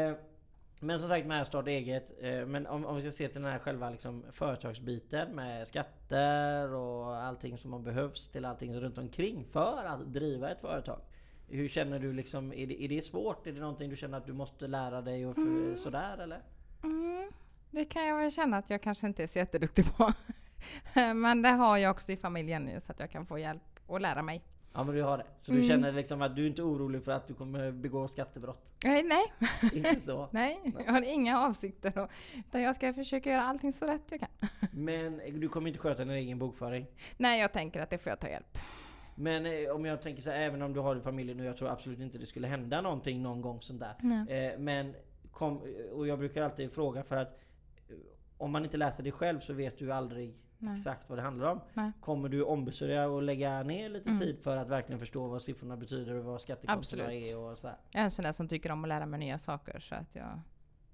Eh, 0.08 0.14
men 0.80 0.98
som 0.98 1.08
sagt 1.08 1.26
med 1.26 1.46
starta 1.46 1.70
eget. 1.70 2.12
Eh, 2.20 2.46
men 2.46 2.66
om, 2.66 2.84
om 2.84 2.94
vi 2.94 3.00
ska 3.00 3.12
se 3.12 3.28
till 3.28 3.42
den 3.42 3.52
här 3.52 3.58
själva 3.58 3.90
liksom, 3.90 4.24
företagsbiten 4.32 5.34
med 5.34 5.68
skatter 5.68 6.74
och 6.74 7.16
allting 7.16 7.58
som 7.58 7.70
man 7.70 7.84
behövs 7.84 8.28
till 8.28 8.44
allting 8.44 8.80
runt 8.80 8.98
omkring 8.98 9.44
för 9.44 9.84
att 9.84 10.12
driva 10.12 10.50
ett 10.50 10.60
företag. 10.60 11.00
Hur 11.48 11.68
känner 11.68 11.98
du 11.98 12.12
liksom, 12.12 12.52
är 12.52 12.66
det, 12.66 12.84
är 12.84 12.88
det 12.88 13.02
svårt? 13.02 13.46
Är 13.46 13.52
det 13.52 13.60
någonting 13.60 13.90
du 13.90 13.96
känner 13.96 14.18
att 14.18 14.26
du 14.26 14.32
måste 14.32 14.66
lära 14.66 15.02
dig 15.02 15.26
och 15.26 15.34
för, 15.34 15.76
sådär 15.76 16.18
eller? 16.18 16.42
Mm, 16.82 17.30
det 17.70 17.84
kan 17.84 18.06
jag 18.06 18.16
väl 18.16 18.30
känna 18.30 18.56
att 18.56 18.70
jag 18.70 18.82
kanske 18.82 19.06
inte 19.06 19.22
är 19.22 19.26
så 19.26 19.38
jätteduktig 19.38 19.96
på. 19.96 20.12
Men 21.14 21.42
det 21.42 21.48
har 21.48 21.76
jag 21.76 21.90
också 21.90 22.12
i 22.12 22.16
familjen 22.16 22.62
nu 22.62 22.80
så 22.80 22.92
att 22.92 23.00
jag 23.00 23.10
kan 23.10 23.26
få 23.26 23.38
hjälp 23.38 23.80
och 23.86 24.00
lära 24.00 24.22
mig. 24.22 24.42
Ja 24.72 24.85
men 24.85 24.94
du 24.94 25.02
har 25.02 25.18
det. 25.18 25.26
Så 25.40 25.50
du 25.52 25.57
Mm. 25.59 25.68
känner 25.68 25.92
liksom 25.92 26.22
att 26.22 26.37
du 26.37 26.42
är 26.42 26.46
inte 26.48 26.62
orolig 26.62 27.02
för 27.04 27.12
att 27.12 27.26
du 27.26 27.35
kommer 27.35 27.72
begå 27.72 28.09
skattebrott? 28.09 28.72
Nej, 28.85 29.02
nej, 29.02 29.33
inte 29.72 30.00
så? 30.00 30.28
nej. 30.33 30.61
jag 30.87 30.92
har 30.92 31.02
inga 31.02 31.38
avsikter. 31.46 31.92
Då, 31.94 32.09
utan 32.48 32.62
jag 32.62 32.74
ska 32.76 32.92
försöka 32.94 33.31
göra 33.31 33.42
allting 33.42 33.72
så 33.72 33.87
rätt 33.87 34.02
jag 34.11 34.20
kan. 34.20 34.28
Men 34.72 35.20
du 35.40 35.48
kommer 35.48 35.68
inte 35.68 35.81
sköta 35.81 36.04
din 36.04 36.14
egen 36.14 36.38
bokföring? 36.38 36.87
Nej, 37.16 37.40
jag 37.40 37.52
tänker 37.52 37.81
att 37.83 37.90
det 37.90 37.98
får 37.98 38.11
jag 38.11 38.20
ta 38.20 38.28
hjälp. 38.28 38.59
Men 39.14 39.46
eh, 39.46 39.70
om 39.74 39.85
jag 39.85 40.02
tänker 40.02 40.22
så 40.22 40.31
här, 40.31 40.38
även 40.40 40.62
om 40.62 40.72
du 40.72 40.81
har 40.81 40.94
det 40.94 41.00
i 41.00 41.04
familjen 41.04 41.40
och 41.40 41.46
jag 41.46 41.57
tror 41.57 41.68
absolut 41.68 42.00
inte 42.00 42.18
det 42.18 42.26
skulle 42.26 42.46
hända 42.48 42.81
någonting 42.81 43.22
någon 43.22 43.40
gång 43.40 43.61
sånt 43.62 43.81
där. 43.81 43.94
Eh, 44.52 44.59
men 44.59 44.94
kom, 45.33 45.62
och 45.92 46.07
jag 46.07 46.18
brukar 46.18 46.42
alltid 46.42 46.72
fråga 46.72 47.02
för 47.02 47.16
att 47.16 47.31
eh, 47.88 47.94
om 48.38 48.50
man 48.50 48.64
inte 48.64 48.76
läser 48.76 49.02
det 49.02 49.11
själv 49.12 49.40
så 49.40 49.52
vet 49.52 49.78
du 49.78 49.92
aldrig 49.92 50.35
Nej. 50.58 50.72
exakt 50.72 51.08
vad 51.08 51.18
det 51.18 51.22
handlar 51.22 51.50
om. 51.52 51.60
Nej. 51.74 51.92
Kommer 52.00 52.28
du 52.28 52.42
ombesörja 52.42 53.08
och 53.08 53.22
lägga 53.22 53.62
ner 53.62 53.88
lite 53.88 54.08
Mm. 54.08 54.20
tid 54.20 54.38
för 54.42 54.56
att 54.56 54.68
verkligen 54.68 54.98
förstå 54.98 55.26
vad 55.28 55.42
siffrorna 55.42 55.76
betyder 55.76 56.14
och 56.14 56.24
vad 56.24 56.40
skattekontona 56.40 57.12
är 57.12 57.36
och 57.36 57.58
så 57.58 57.66
här. 57.68 57.76
Jag 57.90 58.00
är 58.00 58.04
en 58.04 58.10
sån 58.10 58.24
där 58.24 58.32
som 58.32 58.48
tycker 58.48 58.70
om 58.72 58.84
att 58.84 58.88
lära 58.88 59.06
mig 59.06 59.20
nya 59.20 59.38
saker 59.38 59.78
så 59.80 59.94
att 59.94 60.14
jag... 60.14 60.40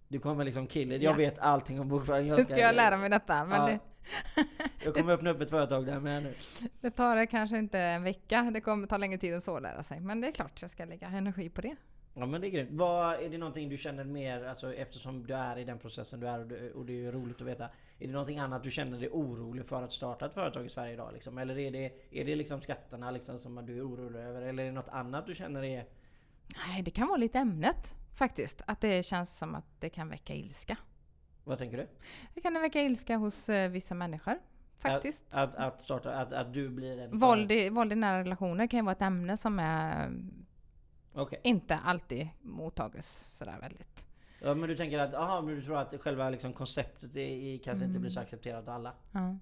Du 0.09 0.19
kommer 0.19 0.45
liksom 0.45 0.67
kill 0.67 0.93
it. 0.93 1.03
Ja. 1.03 1.11
Jag 1.11 1.17
vet 1.17 1.39
allting 1.39 1.81
om 1.81 1.89
bokföring. 1.89 2.29
Nu 2.31 2.45
ska 2.45 2.59
jag 2.59 2.75
lära 2.77 2.97
mig 2.97 3.11
detta 3.11 3.45
men 3.45 3.61
Ja. 3.61 3.67
det, 3.67 3.79
Jag 4.85 4.95
kommer 4.95 5.13
öppna 5.13 5.31
upp 5.31 5.41
ett 5.41 5.51
företag 5.51 5.87
där 5.87 6.01
med 6.01 6.23
nu. 6.23 6.35
det 6.81 6.91
tar 6.91 7.27
kanske 7.27 7.59
inte 7.59 7.79
en 7.81 8.03
vecka. 8.03 8.51
Det 8.55 8.61
kommer 8.61 8.87
ta 8.87 8.97
längre 8.97 9.19
tid 9.19 9.35
än 9.35 9.41
så 9.41 9.57
att 9.57 9.63
lära 9.63 9.83
sig. 9.83 10.01
Men 10.01 10.21
det 10.21 10.29
är 10.29 10.33
klart 10.33 10.63
jag 10.63 10.71
ska 10.71 10.85
lägga 10.85 11.09
energi 11.09 11.49
på 11.51 11.61
det. 11.61 11.77
Ja 12.15 12.27
men 12.27 12.41
det 12.41 12.49
är 12.49 12.51
grymt. 12.51 12.71
Vad, 12.73 13.15
är 13.15 13.31
det 13.31 13.39
någonting 13.39 13.69
du 13.69 13.77
känner 13.77 14.05
mer, 14.05 14.45
alltså 14.45 14.75
eftersom 14.75 15.27
du 15.27 15.35
är 15.35 15.59
i 15.59 15.65
den 15.65 15.79
processen 15.79 16.21
du 16.21 16.29
är 16.29 16.41
och, 16.41 16.47
du, 16.47 16.73
och 16.73 16.87
det 16.87 16.93
är 16.93 16.97
ju 16.97 17.13
roligt 17.13 17.41
att 17.41 17.47
veta. 17.47 17.65
Är 17.99 18.07
det 18.07 18.13
någonting 18.13 18.39
annat 18.39 18.63
du 18.63 18.71
känner 18.71 18.99
dig 18.99 19.09
orolig 19.09 19.67
för 19.67 19.83
att 19.83 19.93
starta 19.93 20.27
ett 20.27 20.35
företag 20.35 20.67
i 20.67 20.69
Sverige 20.69 20.93
idag 20.93 21.13
liksom? 21.13 21.39
Eller 21.39 21.59
är 21.59 21.71
det, 21.71 21.93
är 22.11 22.25
det 22.25 22.37
liksom 22.37 22.61
skatterna 22.61 23.11
liksom 23.11 23.39
som 23.39 23.67
du 23.67 23.79
är 23.79 23.89
orolig 23.89 24.21
över? 24.21 24.43
Eller 24.43 24.63
är 24.63 24.67
det 24.67 24.73
något 24.73 24.89
annat 24.89 25.27
du 25.27 25.35
känner 25.35 25.65
är... 25.65 25.87
Nej, 26.67 26.83
det 26.83 26.91
kan 26.91 27.09
vara 27.09 27.17
lite 27.17 27.39
ämnet 27.39 27.95
faktiskt. 28.15 28.63
Att 28.67 28.81
det 28.81 29.03
känns 29.03 29.39
som 29.39 29.55
att 29.55 29.81
det 29.81 29.91
kan 29.91 30.09
väcka 30.09 30.35
ilska. 30.35 30.77
Vad 31.45 31.59
tänker 31.59 31.77
du? 31.77 31.89
Det 32.35 32.41
kan 32.41 32.61
väcka 32.61 32.83
ilska 32.83 33.17
hos 33.17 33.49
eh, 33.49 33.71
vissa 33.71 33.95
människor. 33.95 34.39
Faktiskt. 34.79 35.27
Att, 35.31 35.55
att 35.55 35.83
starta, 35.83 36.15
att, 36.15 36.33
att 36.33 36.55
du 36.55 36.69
blir 36.69 37.01
en... 37.01 37.19
Våld 37.19 37.53
i, 37.53 37.69
våld 37.69 37.93
i 37.93 37.97
nära 37.97 38.21
relationer 38.21 38.67
kan 38.67 38.79
ju 38.79 38.85
vara 38.85 38.93
ett 38.93 39.03
ämne 39.03 39.37
som 39.37 39.59
är 39.59 40.11
Okej. 41.15 41.41
inte 41.45 41.77
alltid 41.77 42.29
mottages 42.43 43.31
sådär 43.39 43.59
väldigt. 43.61 44.07
Ja 44.41 44.55
men 44.55 44.69
du 44.69 44.77
tänker 44.77 44.99
att, 44.99 45.15
aha, 45.15 45.41
men 45.41 45.55
du 45.55 45.63
tror 45.63 45.79
att 45.79 46.01
själva 46.01 46.31
liksom 46.31 46.53
konceptet 46.53 47.17
är, 47.17 47.21
är, 47.21 47.59
kanske 47.59 47.85
inte 47.85 47.99
blir 47.99 48.11
så 48.11 48.19
Mm. 48.19 48.25
accepterat 48.25 48.69
av 48.69 48.75
alla? 48.75 48.93
Ja. 49.13 49.37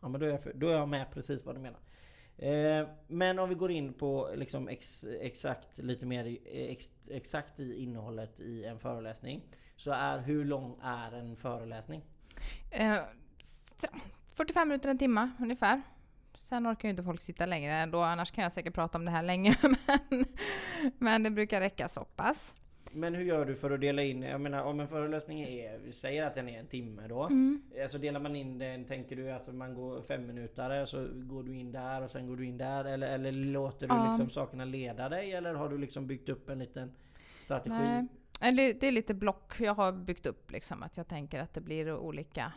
Ja 0.00 0.08
men 0.08 0.20
då 0.20 0.26
är 0.26 0.30
jag, 0.30 0.40
då 0.54 0.68
är 0.68 0.72
jag 0.72 0.88
med 0.88 1.10
precis 1.10 1.44
vad 1.44 1.54
du 1.56 1.60
menar. 1.60 1.80
Eh, 2.36 2.88
men 3.06 3.38
om 3.38 3.48
vi 3.48 3.54
går 3.54 3.70
in 3.70 3.92
på 3.92 4.30
liksom 4.34 4.68
ex, 4.68 5.04
exakt 5.20 5.78
lite 5.78 6.06
mer 6.06 6.24
i- 6.24 6.70
ex, 6.70 6.90
exakt 7.10 7.60
i 7.60 7.82
innehållet 7.82 8.40
i 8.40 8.64
en 8.64 8.78
föreläsning. 8.78 9.42
Så 9.76 9.90
är 9.90 10.18
hur 10.18 10.44
lång 10.44 10.76
är 10.82 11.12
en 11.12 11.36
föreläsning? 11.36 12.02
Eh, 12.70 12.98
så, 13.42 13.86
45 14.34 14.68
minuter, 14.68 14.88
en 14.88 14.98
timme 14.98 15.30
ungefär. 15.40 15.82
Sen 16.34 16.66
orkar 16.66 16.88
ju 16.88 16.90
inte 16.90 17.02
folk 17.02 17.20
sitta 17.20 17.46
längre 17.46 17.86
då, 17.86 18.00
annars 18.02 18.30
kan 18.30 18.42
jag 18.42 18.52
säkert 18.52 18.74
prata 18.74 18.98
om 18.98 19.04
det 19.04 19.10
här 19.10 19.22
länge. 19.22 19.56
Men, 19.62 20.24
men 20.98 21.22
det 21.22 21.30
brukar 21.30 21.60
räcka 21.60 21.88
så 21.88 22.04
pass. 22.04 22.56
Men 22.94 23.14
hur 23.14 23.24
gör 23.24 23.44
du 23.44 23.54
för 23.54 23.70
att 23.70 23.80
dela 23.80 24.02
in, 24.02 24.22
jag 24.22 24.40
menar 24.40 24.62
om 24.62 24.80
en 24.80 24.88
föreläsning 24.88 25.40
är, 25.40 25.78
vi 25.78 25.92
säger 25.92 26.26
att 26.26 26.34
den 26.34 26.48
är 26.48 26.58
en 26.58 26.66
timme 26.66 27.08
då. 27.08 27.22
Mm. 27.22 27.62
Alltså 27.82 27.98
delar 27.98 28.20
man 28.20 28.36
in 28.36 28.58
den, 28.58 28.84
tänker 28.84 29.16
du 29.16 29.30
alltså 29.30 29.52
man 29.52 29.74
går 29.74 30.02
fem 30.02 30.26
minuter 30.26 30.84
så 30.84 31.08
går 31.12 31.42
du 31.42 31.54
in 31.56 31.72
där 31.72 32.02
och 32.02 32.10
sen 32.10 32.26
går 32.26 32.36
du 32.36 32.46
in 32.46 32.58
där 32.58 32.84
eller, 32.84 33.14
eller 33.14 33.32
låter 33.32 33.88
du 33.88 33.94
Ja. 33.94 34.06
liksom 34.08 34.30
sakerna 34.30 34.64
leda 34.64 35.08
dig 35.08 35.32
eller 35.32 35.54
har 35.54 35.68
du 35.68 35.78
liksom 35.78 36.06
byggt 36.06 36.28
upp 36.28 36.48
en 36.50 36.58
liten 36.58 36.92
strategi? 37.44 37.76
Nej. 37.78 38.06
Eller 38.40 38.74
det 38.74 38.86
är 38.86 38.92
lite 38.92 39.14
block 39.14 39.60
jag 39.60 39.74
har 39.74 39.92
byggt 39.92 40.26
upp 40.26 40.50
liksom. 40.50 40.82
Att 40.82 40.96
jag 40.96 41.08
tänker 41.08 41.40
att 41.40 41.54
det 41.54 41.60
blir 41.60 41.94
olika 41.96 42.52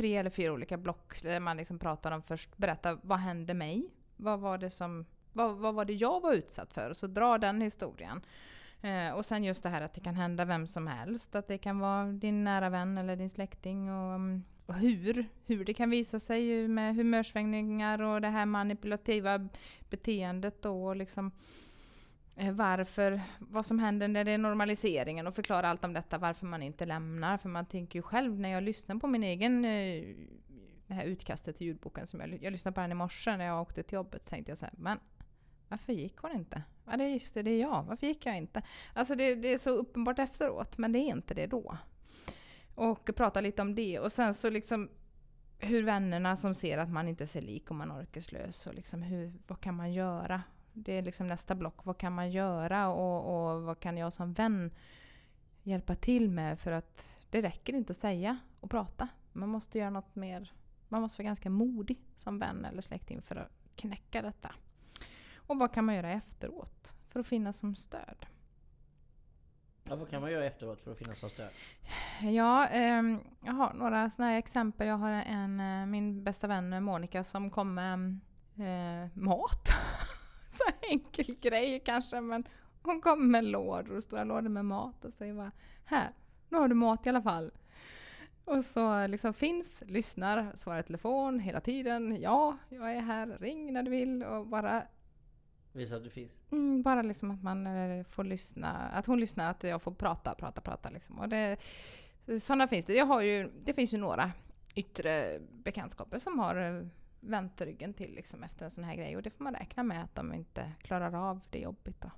tre 0.00 0.16
eller 0.16 0.30
fyra 0.30 0.52
olika 0.52 0.76
block 0.76 1.22
där 1.22 1.40
man 1.40 1.56
liksom 1.56 1.78
pratar 1.78 2.12
om 2.12 2.22
först, 2.22 2.56
berätta 2.56 2.98
vad 3.02 3.18
hände 3.18 3.54
mig? 3.54 3.90
Vad 4.16 4.40
var 4.40 4.58
det 4.58 4.70
som, 4.70 5.06
vad, 5.32 5.56
vad 5.56 5.74
var 5.74 5.84
det 5.84 5.92
jag 5.92 6.20
var 6.20 6.32
utsatt 6.32 6.74
för? 6.74 6.90
Och 6.90 6.96
så 6.96 7.06
dra 7.06 7.38
den 7.38 7.60
historien. 7.60 8.20
Eh, 8.82 9.12
och 9.12 9.26
sen 9.26 9.44
just 9.44 9.62
det 9.62 9.68
här 9.68 9.82
att 9.82 9.94
det 9.94 10.00
kan 10.00 10.14
hända 10.14 10.44
vem 10.44 10.66
som 10.66 10.86
helst. 10.86 11.34
Att 11.34 11.48
det 11.48 11.58
kan 11.58 11.78
vara 11.78 12.04
din 12.06 12.44
nära 12.44 12.70
vän 12.70 12.98
eller 12.98 13.16
din 13.16 13.30
släkting. 13.30 13.90
Och, 13.90 14.14
mm, 14.14 14.44
och 14.66 14.74
hur, 14.74 15.26
hur 15.46 15.64
det 15.64 15.74
kan 15.74 15.90
visa 15.90 16.20
sig 16.20 16.68
med 16.68 16.96
humörsvängningar 16.96 18.02
och 18.02 18.20
det 18.20 18.28
här 18.28 18.46
manipulativa 18.46 19.48
beteendet 19.90 20.62
då. 20.62 20.86
Och 20.86 20.96
liksom, 20.96 21.32
Eh, 22.40 22.52
varför, 22.52 23.20
vad 23.38 23.66
som 23.66 23.78
händer 23.78 24.08
när 24.08 24.24
det 24.24 24.30
är 24.30 24.38
normaliseringen 24.38 25.26
och 25.26 25.34
förklara 25.34 25.68
allt 25.68 25.84
om 25.84 25.92
detta, 25.92 26.18
varför 26.18 26.46
man 26.46 26.62
inte 26.62 26.86
lämnar. 26.86 27.38
För 27.38 27.48
man 27.48 27.66
tänker 27.66 27.98
ju 27.98 28.02
själv 28.02 28.40
när 28.40 28.48
jag 28.48 28.62
lyssnar 28.62 28.96
på 28.96 29.06
min 29.06 29.22
egen 29.22 29.64
eh, 29.64 30.04
det 30.86 30.94
här 30.94 31.04
utkastet 31.04 31.56
till 31.56 31.66
ljudboken 31.66 32.06
som 32.06 32.20
jag, 32.20 32.42
jag 32.42 32.52
lyssnade 32.52 32.74
på 32.74 32.80
den 32.80 32.92
i 32.92 32.94
morse 32.94 33.36
när 33.36 33.44
jag 33.44 33.62
åkte 33.62 33.82
till 33.82 33.94
jobbet. 33.94 34.24
tänkte 34.24 34.50
jag 34.50 34.58
så 34.58 34.64
här, 34.64 34.74
men 34.78 34.98
varför 35.68 35.92
gick 35.92 36.16
hon 36.16 36.32
inte? 36.32 36.62
Ja, 36.86 36.96
det 36.96 37.04
är 37.04 37.08
just 37.08 37.34
det, 37.34 37.42
det 37.42 37.50
är 37.50 37.60
jag. 37.60 37.82
Varför 37.82 38.06
gick 38.06 38.26
jag 38.26 38.36
inte? 38.36 38.62
Alltså 38.94 39.14
det, 39.14 39.34
det 39.34 39.52
är 39.52 39.58
så 39.58 39.70
uppenbart 39.70 40.18
efteråt, 40.18 40.78
men 40.78 40.92
det 40.92 40.98
är 40.98 41.08
inte 41.08 41.34
det 41.34 41.46
då. 41.46 41.78
Och 42.74 43.10
prata 43.16 43.40
lite 43.40 43.62
om 43.62 43.74
det. 43.74 43.98
Och 43.98 44.12
sen 44.12 44.34
så 44.34 44.50
liksom 44.50 44.90
hur 45.58 45.82
vännerna 45.82 46.36
som 46.36 46.54
ser 46.54 46.78
att 46.78 46.90
man 46.90 47.08
inte 47.08 47.26
ser 47.26 47.42
lik 47.42 47.70
och 47.70 47.76
man 47.76 47.90
är 47.90 48.02
orkeslös. 48.02 48.66
Och 48.66 48.74
liksom 48.74 49.02
hur, 49.02 49.32
vad 49.46 49.60
kan 49.60 49.74
man 49.74 49.92
göra? 49.92 50.42
Det 50.72 50.92
är 50.92 51.02
liksom 51.02 51.26
nästa 51.26 51.54
block. 51.54 51.84
Vad 51.84 51.98
kan 51.98 52.12
man 52.12 52.30
göra? 52.30 52.88
Och, 52.88 53.52
och 53.54 53.62
vad 53.62 53.80
kan 53.80 53.96
jag 53.96 54.12
som 54.12 54.32
vän 54.32 54.70
hjälpa 55.62 55.94
till 55.94 56.30
med? 56.30 56.60
För 56.60 56.72
att 56.72 57.16
det 57.30 57.42
räcker 57.42 57.72
inte 57.74 57.90
att 57.90 57.96
säga 57.96 58.38
och 58.60 58.70
prata. 58.70 59.08
Man 59.32 59.48
måste 59.48 59.78
göra 59.78 59.90
något 59.90 60.16
mer. 60.16 60.52
Man 60.88 61.02
måste 61.02 61.22
vara 61.22 61.26
ganska 61.26 61.50
modig 61.50 61.98
som 62.16 62.38
vän 62.38 62.64
eller 62.64 62.82
släkting 62.82 63.22
för 63.22 63.36
att 63.36 63.52
knäcka 63.76 64.22
detta. 64.22 64.54
Och 65.34 65.58
vad 65.58 65.74
kan 65.74 65.84
man 65.84 65.94
göra 65.94 66.10
efteråt 66.12 66.94
för 67.08 67.20
att 67.20 67.26
finnas 67.26 67.56
som 67.56 67.74
stöd? 67.74 68.26
Ja, 69.84 69.96
vad 69.96 70.10
kan 70.10 70.20
man 70.20 70.32
göra 70.32 70.44
efteråt 70.44 70.80
för 70.80 70.92
att 70.92 70.98
finnas 70.98 71.18
som 71.18 71.30
stöd? 71.30 71.50
Ja, 72.20 72.66
ehm, 72.66 73.20
jag 73.44 73.52
har 73.52 73.72
några 73.74 74.10
sådana 74.10 74.30
här 74.30 74.38
exempel. 74.38 74.86
Jag 74.86 74.96
har 74.96 75.10
en, 75.10 75.60
eh, 75.60 75.86
min 75.86 76.24
bästa 76.24 76.46
vän 76.46 76.82
Monica 76.84 77.24
som 77.24 77.50
kom 77.50 77.74
med 77.74 78.18
eh, 78.56 79.08
mat. 79.14 79.68
Enkel 80.90 81.36
grej 81.40 81.82
kanske, 81.84 82.20
men 82.20 82.44
hon 82.82 83.00
kom 83.00 83.30
med 83.30 83.44
lådor, 83.44 84.00
stora 84.00 84.24
lådor 84.24 84.48
med 84.48 84.64
mat 84.64 85.04
och 85.04 85.12
säger 85.12 85.34
bara 85.34 85.52
här, 85.84 86.10
nu 86.48 86.58
har 86.58 86.68
du 86.68 86.74
mat 86.74 87.06
i 87.06 87.08
alla 87.08 87.22
fall. 87.22 87.52
Och 88.44 88.64
så 88.64 89.06
liksom 89.06 89.34
finns, 89.34 89.82
lyssnar, 89.86 90.52
svarar 90.56 90.80
i 90.80 90.82
telefon 90.82 91.38
hela 91.38 91.60
tiden. 91.60 92.16
Ja, 92.20 92.56
jag 92.68 92.94
är 92.94 93.00
här, 93.00 93.26
ring 93.40 93.72
när 93.72 93.82
du 93.82 93.90
vill 93.90 94.22
och 94.22 94.46
bara 94.46 94.82
Visa 95.72 95.96
att 95.96 96.04
du 96.04 96.10
finns. 96.10 96.40
Mm, 96.50 96.82
bara 96.82 97.02
liksom 97.02 97.30
att 97.30 97.42
man 97.42 97.66
eh, 97.66 98.04
får 98.04 98.24
lyssna, 98.24 98.72
att 98.72 99.06
hon 99.06 99.20
lyssnar, 99.20 99.50
att 99.50 99.64
jag 99.64 99.82
får 99.82 99.92
prata, 99.92 100.34
prata, 100.34 100.60
prata 100.60 100.90
liksom. 100.90 101.18
Och 101.18 101.28
det, 101.28 101.56
sådana 102.40 102.68
finns 102.68 102.84
det. 102.84 102.94
Jag 102.94 103.06
har 103.06 103.20
ju, 103.20 103.50
det 103.64 103.74
finns 103.74 103.94
ju 103.94 103.98
några 103.98 104.32
yttre 104.74 105.40
bekantskaper 105.40 106.18
som 106.18 106.38
har 106.38 106.56
eh, 106.56 106.86
vänt 107.20 107.60
ryggen 107.60 107.94
till 107.94 108.14
liksom 108.14 108.42
efter 108.42 108.64
en 108.64 108.70
sån 108.70 108.84
här 108.84 108.94
grej. 108.94 109.16
Och 109.16 109.22
det 109.22 109.30
får 109.30 109.44
man 109.44 109.54
räkna 109.54 109.82
med 109.82 110.04
att 110.04 110.14
de 110.14 110.34
inte 110.34 110.72
klarar 110.82 111.30
av 111.30 111.40
det 111.50 111.58
jobbigt 111.58 112.00
då. 112.00 112.10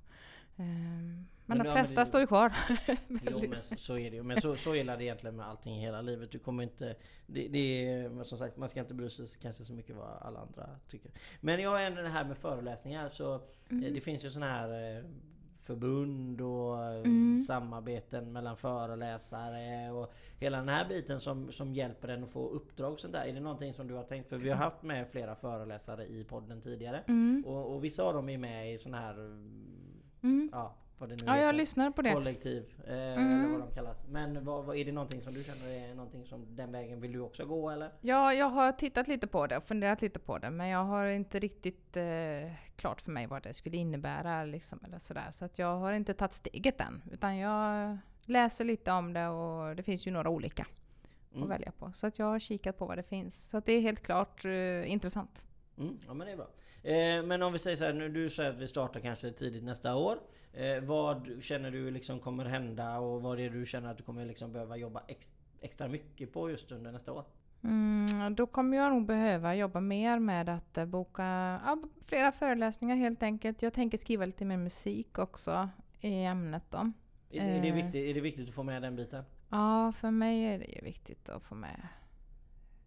Ehm, 0.57 1.27
Men, 1.47 1.59
Men 1.59 1.59
de 1.59 1.65
men 1.65 1.73
flesta 1.77 2.01
det- 2.01 2.07
står 2.07 2.21
ju 2.21 2.27
kvar. 2.27 2.53
Jo 3.31 3.43
men 3.51 3.62
så, 3.62 3.77
så 3.77 3.99
är 3.99 4.11
det 4.11 4.17
ju. 4.17 4.23
Men 4.23 4.41
så, 4.41 4.57
så 4.57 4.75
är 4.75 4.85
det 4.97 5.05
egentligen 5.05 5.37
med 5.37 5.47
allting 5.47 5.77
i 5.77 5.81
hela 5.81 6.01
livet. 6.01 6.31
Du 6.33 6.38
kommer 6.38 6.62
inte... 6.62 6.97
Det, 7.27 7.49
det 7.49 7.59
är, 7.88 8.09
men 8.09 8.25
som 8.25 8.38
sagt, 8.38 8.57
man 8.57 8.69
ska 8.69 8.81
inte 8.81 8.95
bry 8.95 9.11
sig 9.11 9.27
kanske 9.41 9.65
så 9.65 9.73
mycket 9.73 9.97
vad 9.97 10.19
alla 10.23 10.41
andra 10.41 10.69
tycker. 10.88 11.11
Men 11.41 11.61
jag 11.61 11.83
är 11.83 11.87
ändå 11.87 12.03
det 12.03 12.09
här 12.09 12.25
med 12.25 12.37
föreläsningar 12.38 13.09
så 13.09 13.41
Mm. 13.71 13.85
eh, 13.85 13.93
det 13.93 14.01
finns 14.01 14.25
ju 14.25 14.31
sådana 14.31 14.53
här 14.53 14.97
eh, 14.99 15.05
förbund 15.64 16.40
och 16.40 16.85
eh, 16.85 16.96
Mm. 17.01 17.44
samarbeten 17.46 18.33
mellan 18.33 18.57
föreläsare 18.57 19.90
och 19.90 20.12
hela 20.38 20.59
den 20.59 20.68
här 20.68 20.88
biten 20.88 21.20
som, 21.20 21.53
som 21.53 21.75
hjälper 21.75 22.09
en 22.09 22.25
att 22.25 22.31
få 22.31 22.48
uppdrag 22.48 22.92
och 22.92 23.01
sånt 23.01 23.12
där. 23.12 23.25
Är 23.25 23.33
det 23.33 23.40
någonting 23.40 23.72
som 23.72 23.88
du 23.88 23.94
har 23.94 24.05
tänkt? 24.05 24.29
För 24.29 24.37
vi 24.37 24.51
har 24.51 24.57
haft 24.57 24.83
med 24.83 25.09
flera 25.09 25.35
föreläsare 25.35 26.07
i 26.07 26.25
podden 26.25 26.61
tidigare. 26.61 27.03
Mm. 27.07 27.44
Och, 27.46 27.75
och 27.75 27.85
vissa 27.85 28.03
av 28.03 28.14
dem 28.14 28.29
är 28.29 28.38
med 28.38 28.75
i 28.75 28.79
sån 28.79 28.94
här... 28.94 29.14
Mm. 30.22 30.48
Ja, 30.53 30.75
vad 31.03 31.09
det 31.11 31.15
nu 31.23 31.27
Ja, 31.27 31.37
jag 31.37 31.43
heter 31.47 31.53
lyssnade 31.53 31.93
på 31.93 32.03
det. 32.03 32.12
kollektiv 32.12 32.65
eh, 32.87 32.93
Mm. 32.95 33.41
eller 33.45 33.59
vad 33.59 33.69
de 33.69 33.75
kallas. 33.75 34.05
Men 34.09 34.45
vad, 34.45 34.65
vad, 34.65 34.77
är 34.77 34.85
det 34.85 34.93
någonting 34.93 35.21
som 35.21 35.35
du 35.35 35.45
känner 35.45 35.69
är 35.69 35.95
någonting 35.95 36.25
som 36.27 36.57
den 36.57 36.73
vägen 36.73 37.01
vill 37.01 37.12
du 37.12 37.21
också 37.21 37.47
gå 37.47 37.71
eller? 37.71 37.91
Ja, 38.01 38.33
jag 38.35 38.47
har 38.51 38.73
tittat 38.73 39.09
lite 39.09 39.27
på 39.27 39.47
det 39.47 39.57
och 39.57 39.65
funderat 39.65 40.03
lite 40.03 40.19
på 40.19 40.38
det, 40.38 40.51
men 40.51 40.69
jag 40.69 40.85
har 40.85 41.07
inte 41.07 41.38
riktigt 41.38 41.97
eh, 41.97 42.05
klart 42.77 43.01
för 43.01 43.11
mig 43.11 43.27
vad 43.27 43.43
det 43.43 43.53
skulle 43.55 43.77
innebära 43.77 44.45
liksom, 44.45 44.81
eller 44.85 44.99
sådär. 44.99 45.29
Så 45.31 45.45
att 45.45 45.59
jag 45.59 45.77
har 45.79 45.93
inte 45.93 46.15
tagit 46.15 46.33
steget 46.35 46.81
än, 46.81 47.03
utan 47.12 47.37
jag 47.38 47.99
läser 48.25 48.65
lite 48.65 48.93
om 48.93 49.12
det 49.12 49.29
och 49.29 49.77
det 49.77 49.83
finns 49.83 50.07
ju 50.07 50.11
några 50.11 50.31
olika 50.31 50.67
Mm. 51.35 51.45
att 51.45 51.51
välja 51.51 51.73
på. 51.79 51.93
Så 51.95 52.07
att 52.07 52.19
jag 52.19 52.27
har 52.27 52.38
kikat 52.38 52.79
på 52.79 52.87
vad 52.87 52.99
det 52.99 53.03
finns. 53.03 53.49
Så 53.51 53.57
att 53.57 53.65
det 53.67 53.73
är 53.73 53.81
helt 53.81 54.03
klart 54.03 54.45
eh, 54.45 54.91
intressant. 54.93 55.47
Mm, 55.79 55.99
ja 56.07 56.15
men 56.15 56.27
det 56.27 56.33
är 56.33 56.37
bra. 56.37 56.49
Eh, 56.83 57.23
men 57.25 57.42
om 57.42 57.53
vi 57.53 57.59
säger 57.59 57.77
så 57.77 57.85
här, 57.85 57.92
nu 57.92 58.09
du 58.09 58.31
säger 58.31 58.51
att 58.51 58.59
vi 58.59 58.68
startar 58.68 59.01
kanske 59.01 59.31
tidigt 59.31 59.64
nästa 59.64 59.97
år. 59.97 60.18
Eh, 60.53 60.83
vad 60.83 61.31
känner 61.40 61.71
du 61.71 61.90
liksom 61.90 62.21
kommer 62.21 62.45
hända 62.45 62.99
och 62.99 63.23
vad 63.23 63.40
är 63.40 63.51
det 63.51 63.59
du 63.59 63.66
känner 63.66 63.90
att 63.90 63.99
du 63.99 64.05
kommer 64.05 64.27
liksom 64.27 64.53
behöva 64.53 64.77
jobba 64.77 65.03
ex, 65.09 65.33
extra 65.61 65.88
mycket 65.88 66.33
på 66.33 66.51
just 66.51 66.73
under 66.73 66.92
nästa 66.92 67.12
år? 67.12 67.25
Mm, 67.64 68.35
då 68.35 68.47
kommer 68.47 68.77
jag 68.77 68.92
nog 68.92 69.07
behöva 69.07 69.55
jobba 69.55 69.81
mer 69.81 70.18
med 70.18 70.49
att 70.49 70.79
eh, 70.79 70.85
boka 70.85 71.23
ja, 71.64 71.79
flera 72.07 72.33
föreläsningar 72.33 72.97
helt 72.97 73.23
enkelt. 73.23 73.62
Jag 73.62 73.73
tänker 73.73 73.99
skriva 73.99 74.25
lite 74.25 74.45
mer 74.45 74.57
musik 74.57 75.18
också 75.18 75.68
i 76.01 76.25
ämnet 76.25 76.64
då. 76.71 76.92
Är, 77.31 77.59
är, 77.59 77.62
det 77.62 77.71
viktigt, 77.71 77.95
är 77.95 78.14
det 78.14 78.21
viktigt 78.21 78.49
att 78.49 78.55
få 78.55 78.62
med 78.62 78.83
den 78.83 78.97
biten? 78.97 79.25
Ja, 79.49 79.92
för 79.92 80.11
mig 80.11 80.45
är 80.45 80.59
det 80.59 80.64
ju 80.64 80.81
viktigt 80.81 81.29
att 81.29 81.42
få 81.42 81.55
med 81.55 81.88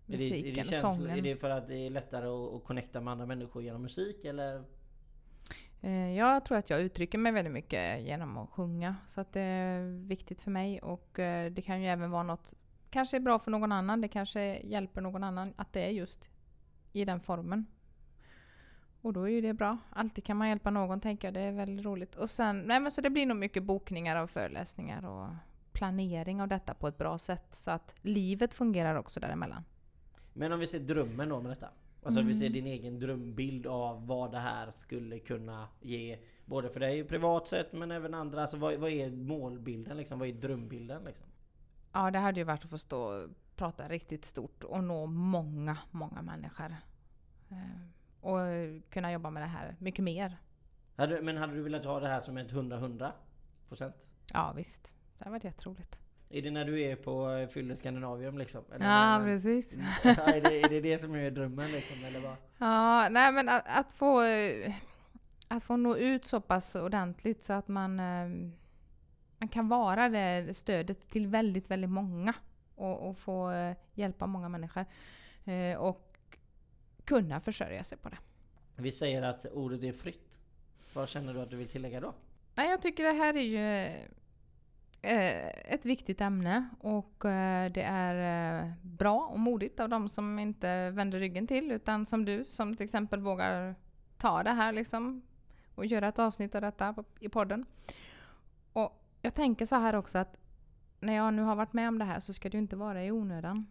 Är 0.08 0.18
det, 0.18 0.24
är, 0.24 0.30
musiken 0.30 0.54
det 0.54 0.70
känsla, 0.70 0.92
sången. 0.92 1.18
är 1.18 1.22
det 1.22 1.36
för 1.36 1.50
att 1.50 1.68
det 1.68 1.76
är 1.76 1.90
lättare 1.90 2.28
att, 2.28 2.54
att 2.54 2.64
connecta 2.64 3.02
med 3.02 3.12
andra 3.12 3.26
människor 3.26 3.64
genom 3.64 3.82
musik 3.82 4.26
eller? 4.26 4.64
Eh, 5.82 6.18
Jag 6.18 6.46
tror 6.46 6.58
att 6.58 6.70
jag 6.70 6.82
uttrycker 6.82 7.18
mig 7.18 7.32
väldigt 7.32 7.54
mycket 7.54 8.02
genom 8.02 8.38
att 8.38 8.50
sjunga. 8.50 8.96
Så 9.08 9.22
att 9.22 9.34
det 9.34 9.42
är 9.42 10.08
viktigt 10.08 10.42
för 10.42 10.52
mig. 10.52 10.82
Och 10.82 11.20
eh, 11.20 11.52
det 11.52 11.62
kan 11.62 11.82
ju 11.82 11.88
även 11.88 12.12
vara 12.12 12.24
något, 12.24 12.54
kanske 12.90 13.18
är 13.18 13.22
bra 13.22 13.40
för 13.40 13.52
någon 13.52 13.72
annan. 13.72 14.02
Det 14.02 14.08
kanske 14.08 14.60
hjälper 14.64 15.02
någon 15.02 15.24
annan 15.24 15.54
att 15.56 15.74
det 15.74 15.86
är 15.86 15.90
just 15.90 16.30
i 16.94 17.06
den 17.06 17.20
formen. 17.20 17.66
Och 19.02 19.14
då 19.14 19.24
är 19.24 19.32
ju 19.32 19.42
det 19.42 19.54
bra. 19.54 19.78
Alltid 19.90 20.24
kan 20.24 20.38
man 20.38 20.50
hjälpa 20.50 20.70
någon 20.70 21.00
tänker 21.02 21.28
jag. 21.28 21.34
Det 21.34 21.40
är 21.40 21.52
väldigt 21.52 21.86
roligt. 21.86 22.16
Och 22.16 22.30
sen, 22.30 22.60
nej 22.60 22.80
men 22.80 22.92
så 22.92 23.02
det 23.02 23.10
blir 23.10 23.26
nog 23.26 23.38
mycket 23.38 23.64
bokningar 23.64 24.16
av 24.16 24.28
föreläsningar 24.28 25.06
och 25.06 25.28
planering 25.72 26.42
av 26.42 26.48
detta 26.48 26.74
på 26.74 26.88
ett 26.88 26.98
bra 26.98 27.18
sätt. 27.18 27.48
Så 27.56 27.72
att 27.72 27.96
livet 28.02 28.54
fungerar 28.54 28.96
också 28.96 29.20
däremellan. 29.20 29.64
Men 30.38 30.52
om 30.52 30.60
vi 30.60 30.68
ser 30.68 30.80
drömmen 30.80 31.30
då 31.30 31.42
med 31.42 31.52
detta. 31.52 31.70
Alltså 32.04 32.20
vi 32.20 32.26
Mm. 32.26 32.40
ser 32.40 32.50
din 32.50 32.66
egen 32.68 33.00
drömbild 33.00 33.68
av 33.68 34.08
vad 34.08 34.32
det 34.32 34.40
här 34.40 34.72
skulle 34.72 35.20
kunna 35.20 35.68
ge. 35.82 36.20
Både 36.46 36.70
för 36.70 36.80
dig 36.80 37.04
privat 37.04 37.48
sett 37.48 37.74
men 37.74 37.92
även 37.92 38.14
andra. 38.14 38.42
Alltså 38.42 38.58
vad, 38.58 38.76
vad 38.76 38.90
är 38.92 39.12
målbilden 39.12 39.98
liksom? 39.98 40.20
Vad 40.20 40.28
är 40.28 40.34
drömbilden 40.34 41.04
liksom? 41.04 41.26
Ja, 41.94 42.12
det 42.12 42.20
hade 42.20 42.40
ju 42.40 42.44
varit 42.44 42.64
att 42.64 42.70
få 42.70 42.78
stå 42.78 43.02
och 43.04 43.30
prata 43.56 43.88
riktigt 43.88 44.26
stort 44.26 44.64
och 44.64 44.84
nå 44.84 45.06
många, 45.06 45.78
många 45.92 46.22
människor. 46.22 46.76
Eh, 47.50 47.58
Och 48.22 48.40
kunna 48.90 49.12
jobba 49.12 49.30
med 49.30 49.44
det 49.44 49.48
här 49.48 49.76
mycket 49.80 50.04
mer. 50.04 50.38
Men 51.22 51.38
hade 51.38 51.54
du 51.54 51.62
velat 51.62 51.86
ha 51.86 52.00
det 52.00 52.08
här 52.08 52.20
som 52.20 52.38
ett 52.38 52.52
100-100 52.52 53.12
procent? 53.68 54.08
Ja, 54.34 54.54
visst. 54.56 54.94
Det 55.18 55.24
hade 55.24 55.32
varit 55.32 55.44
jätteroligt. 55.44 56.00
Är 56.30 56.42
det 56.42 56.52
när 56.52 56.66
du 56.66 56.82
är 56.82 56.96
på 56.96 57.30
eh, 57.32 57.48
Fylle 57.48 57.76
Scandinavium 57.76 58.38
liksom? 58.38 58.64
Eller 58.76 58.86
Ja, 58.86 59.20
när- 59.20 59.26
precis. 59.26 59.74
är, 60.04 60.42
det, 60.42 60.62
är 60.62 60.70
det 60.70 60.82
det 60.82 60.98
som 60.98 61.16
är 61.16 61.32
drömmen 61.32 61.72
liksom? 61.72 62.04
Eller 62.06 62.20
vad? 62.20 62.36
Ja, 62.58 63.10
nej 63.10 63.32
men 63.32 63.50
att, 63.50 63.64
att 63.68 63.94
få 63.94 64.24
eh, 64.24 64.74
att 65.48 65.64
få 65.64 65.76
nå 65.76 65.96
ut 65.98 66.26
så 66.26 66.42
pass 66.42 66.76
ordentligt 66.76 67.44
så 67.44 67.54
att 67.54 67.68
man, 67.68 68.00
eh, 68.00 68.52
man 69.38 69.48
kan 69.50 69.68
vara 69.70 70.10
det 70.10 70.54
stödet 70.58 71.10
till 71.10 71.28
väldigt, 71.28 71.72
väldigt 71.72 71.90
många 71.90 72.34
och, 72.76 73.10
och 73.10 73.18
få 73.18 73.52
hjälpa 73.94 74.28
många 74.28 74.50
människor. 74.50 74.86
Och 75.78 76.18
kunna 77.06 77.42
försörja 77.42 77.84
sig 77.84 77.98
på 77.98 78.10
det. 78.10 78.18
Vi 78.76 78.92
säger 78.92 79.22
att 79.22 79.46
ordet 79.46 79.84
är 79.84 79.94
fritt. 79.94 80.40
Vad 80.94 81.10
känner 81.10 81.34
du 81.34 81.42
att 81.42 81.50
du 81.50 81.56
vill 81.58 81.68
tillägga 81.68 82.00
då? 82.00 82.14
Nej, 82.56 82.70
jag 82.70 82.82
tycker 82.82 83.04
det 83.04 83.12
här 83.12 83.34
är 83.38 83.42
ju 83.42 83.96
Eh, 85.06 85.74
ett 85.74 85.86
viktigt 85.86 86.22
ämne 86.22 86.70
och 86.80 87.26
eh, 87.26 87.72
det 87.72 87.84
är 87.84 88.64
eh, 88.64 88.72
bra 88.82 89.28
och 89.32 89.40
modigt 89.40 89.80
av 89.80 89.90
de 89.90 90.10
som 90.10 90.40
inte 90.40 90.90
vänder 90.90 91.20
ryggen 91.20 91.48
till 91.48 91.72
utan 91.72 92.06
som 92.06 92.26
du 92.26 92.46
som 92.46 92.76
till 92.76 92.84
exempel 92.84 93.20
vågar 93.20 93.76
ta 94.18 94.44
det 94.44 94.52
här 94.52 94.72
liksom 94.74 95.22
och 95.76 95.86
göra 95.86 96.08
ett 96.08 96.20
avsnitt 96.20 96.56
av 96.56 96.62
detta 96.62 96.96
i 97.20 97.30
podden. 97.30 97.66
Och 98.74 99.04
jag 99.22 99.34
tänker 99.34 99.66
så 99.66 99.76
här 99.76 99.96
också 99.96 100.18
att 100.18 100.38
när 101.00 101.14
jag 101.14 101.34
nu 101.34 101.42
har 101.42 101.56
varit 101.56 101.74
med 101.74 101.88
om 101.88 102.00
det 102.00 102.06
här 102.06 102.20
så 102.20 102.34
ska 102.34 102.50
det 102.50 102.58
ju 102.58 102.62
inte 102.62 102.76
vara 102.76 103.04
i 103.04 103.12
onödan. 103.12 103.68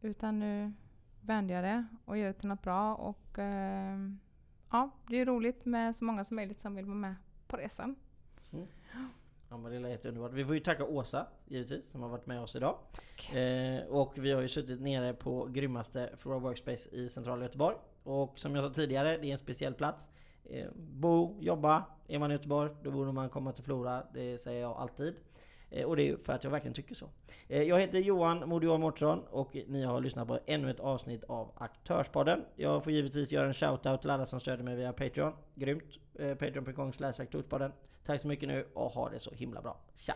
Utan 0.00 0.38
nu 0.38 0.72
vänder 1.20 1.54
jag 1.54 1.64
det 1.64 1.86
och 2.04 2.18
gör 2.18 2.26
det 2.26 2.32
till 2.32 2.48
något 2.48 2.62
bra 2.62 2.94
och 2.94 3.38
ja, 4.70 4.90
det 5.08 5.16
är 5.16 5.26
roligt 5.26 5.64
med 5.64 5.96
så 5.96 6.04
många 6.04 6.24
som 6.24 6.36
möjligt 6.36 6.60
som 6.60 6.74
vill 6.74 6.86
vara 6.86 6.96
med 6.96 7.14
på 7.46 7.56
resan. 7.56 7.96
Mm. 8.52 8.66
Ja 9.54 9.58
men 9.58 9.72
det 9.72 9.78
lät 9.78 10.04
underbart. 10.04 10.32
Vi 10.32 10.44
får 10.44 10.54
ju 10.54 10.60
tacka 10.60 10.84
Åsa 10.84 11.26
givetvis 11.48 11.90
som 11.90 12.02
har 12.02 12.08
varit 12.08 12.26
med 12.26 12.40
oss 12.40 12.56
idag. 12.56 12.76
Eh, 13.34 13.86
och 13.88 14.12
vi 14.18 14.32
har 14.32 14.42
ju 14.42 14.48
suttit 14.48 14.80
nere 14.80 15.12
på 15.12 15.46
grymmaste 15.46 16.10
Flora 16.18 16.38
Workspace 16.38 16.88
i 16.92 17.08
centrala 17.08 17.42
Göteborg. 17.42 17.76
Och 18.02 18.38
som 18.38 18.54
jag 18.54 18.64
sa 18.64 18.70
tidigare, 18.70 19.18
det 19.18 19.28
är 19.28 19.32
en 19.32 19.38
speciell 19.38 19.74
plats. 19.74 20.10
Eh, 20.44 20.66
bo, 20.74 21.36
jobba. 21.40 21.84
Är 22.08 22.18
man 22.18 22.30
i 22.30 22.34
Göteborg, 22.34 22.70
då 22.82 22.90
borde 22.90 23.12
man 23.12 23.28
komma 23.28 23.52
till 23.52 23.64
Flora. 23.64 24.02
Det 24.14 24.38
säger 24.38 24.60
jag 24.60 24.76
alltid. 24.76 25.14
Eh, 25.70 25.86
och 25.86 25.96
det 25.96 26.08
är 26.08 26.16
för 26.16 26.32
att 26.32 26.44
jag 26.44 26.50
verkligen 26.50 26.74
tycker 26.74 26.94
så. 26.94 27.08
Eh, 27.48 27.62
jag 27.62 27.80
heter 27.80 27.98
Johan 27.98 28.60
Johan 28.62 28.80
Mårtsson 28.80 29.22
och 29.30 29.56
ni 29.66 29.82
har 29.82 30.00
lyssnat 30.00 30.28
på 30.28 30.38
ännu 30.46 30.70
ett 30.70 30.80
avsnitt 30.80 31.24
av 31.24 31.52
Aktörspodden. 31.56 32.44
Jag 32.56 32.84
får 32.84 32.92
givetvis 32.92 33.32
göra 33.32 33.46
en 33.46 33.54
shoutout 33.54 34.00
till 34.00 34.10
alla 34.10 34.26
som 34.26 34.40
stöder 34.40 34.64
mig 34.64 34.76
via 34.76 34.92
Patreon. 34.92 35.32
Grymt! 35.54 35.98
Eh, 36.14 36.34
Patreon.com 36.34 36.92
slash 36.92 37.14
Aktörspodden. 37.18 37.72
Tack 38.06 38.20
så 38.20 38.28
mycket 38.28 38.48
nu 38.48 38.66
och 38.74 38.90
ha 38.90 39.08
det 39.08 39.18
så 39.18 39.30
himla 39.34 39.62
bra. 39.62 39.76
Tja! 39.96 40.14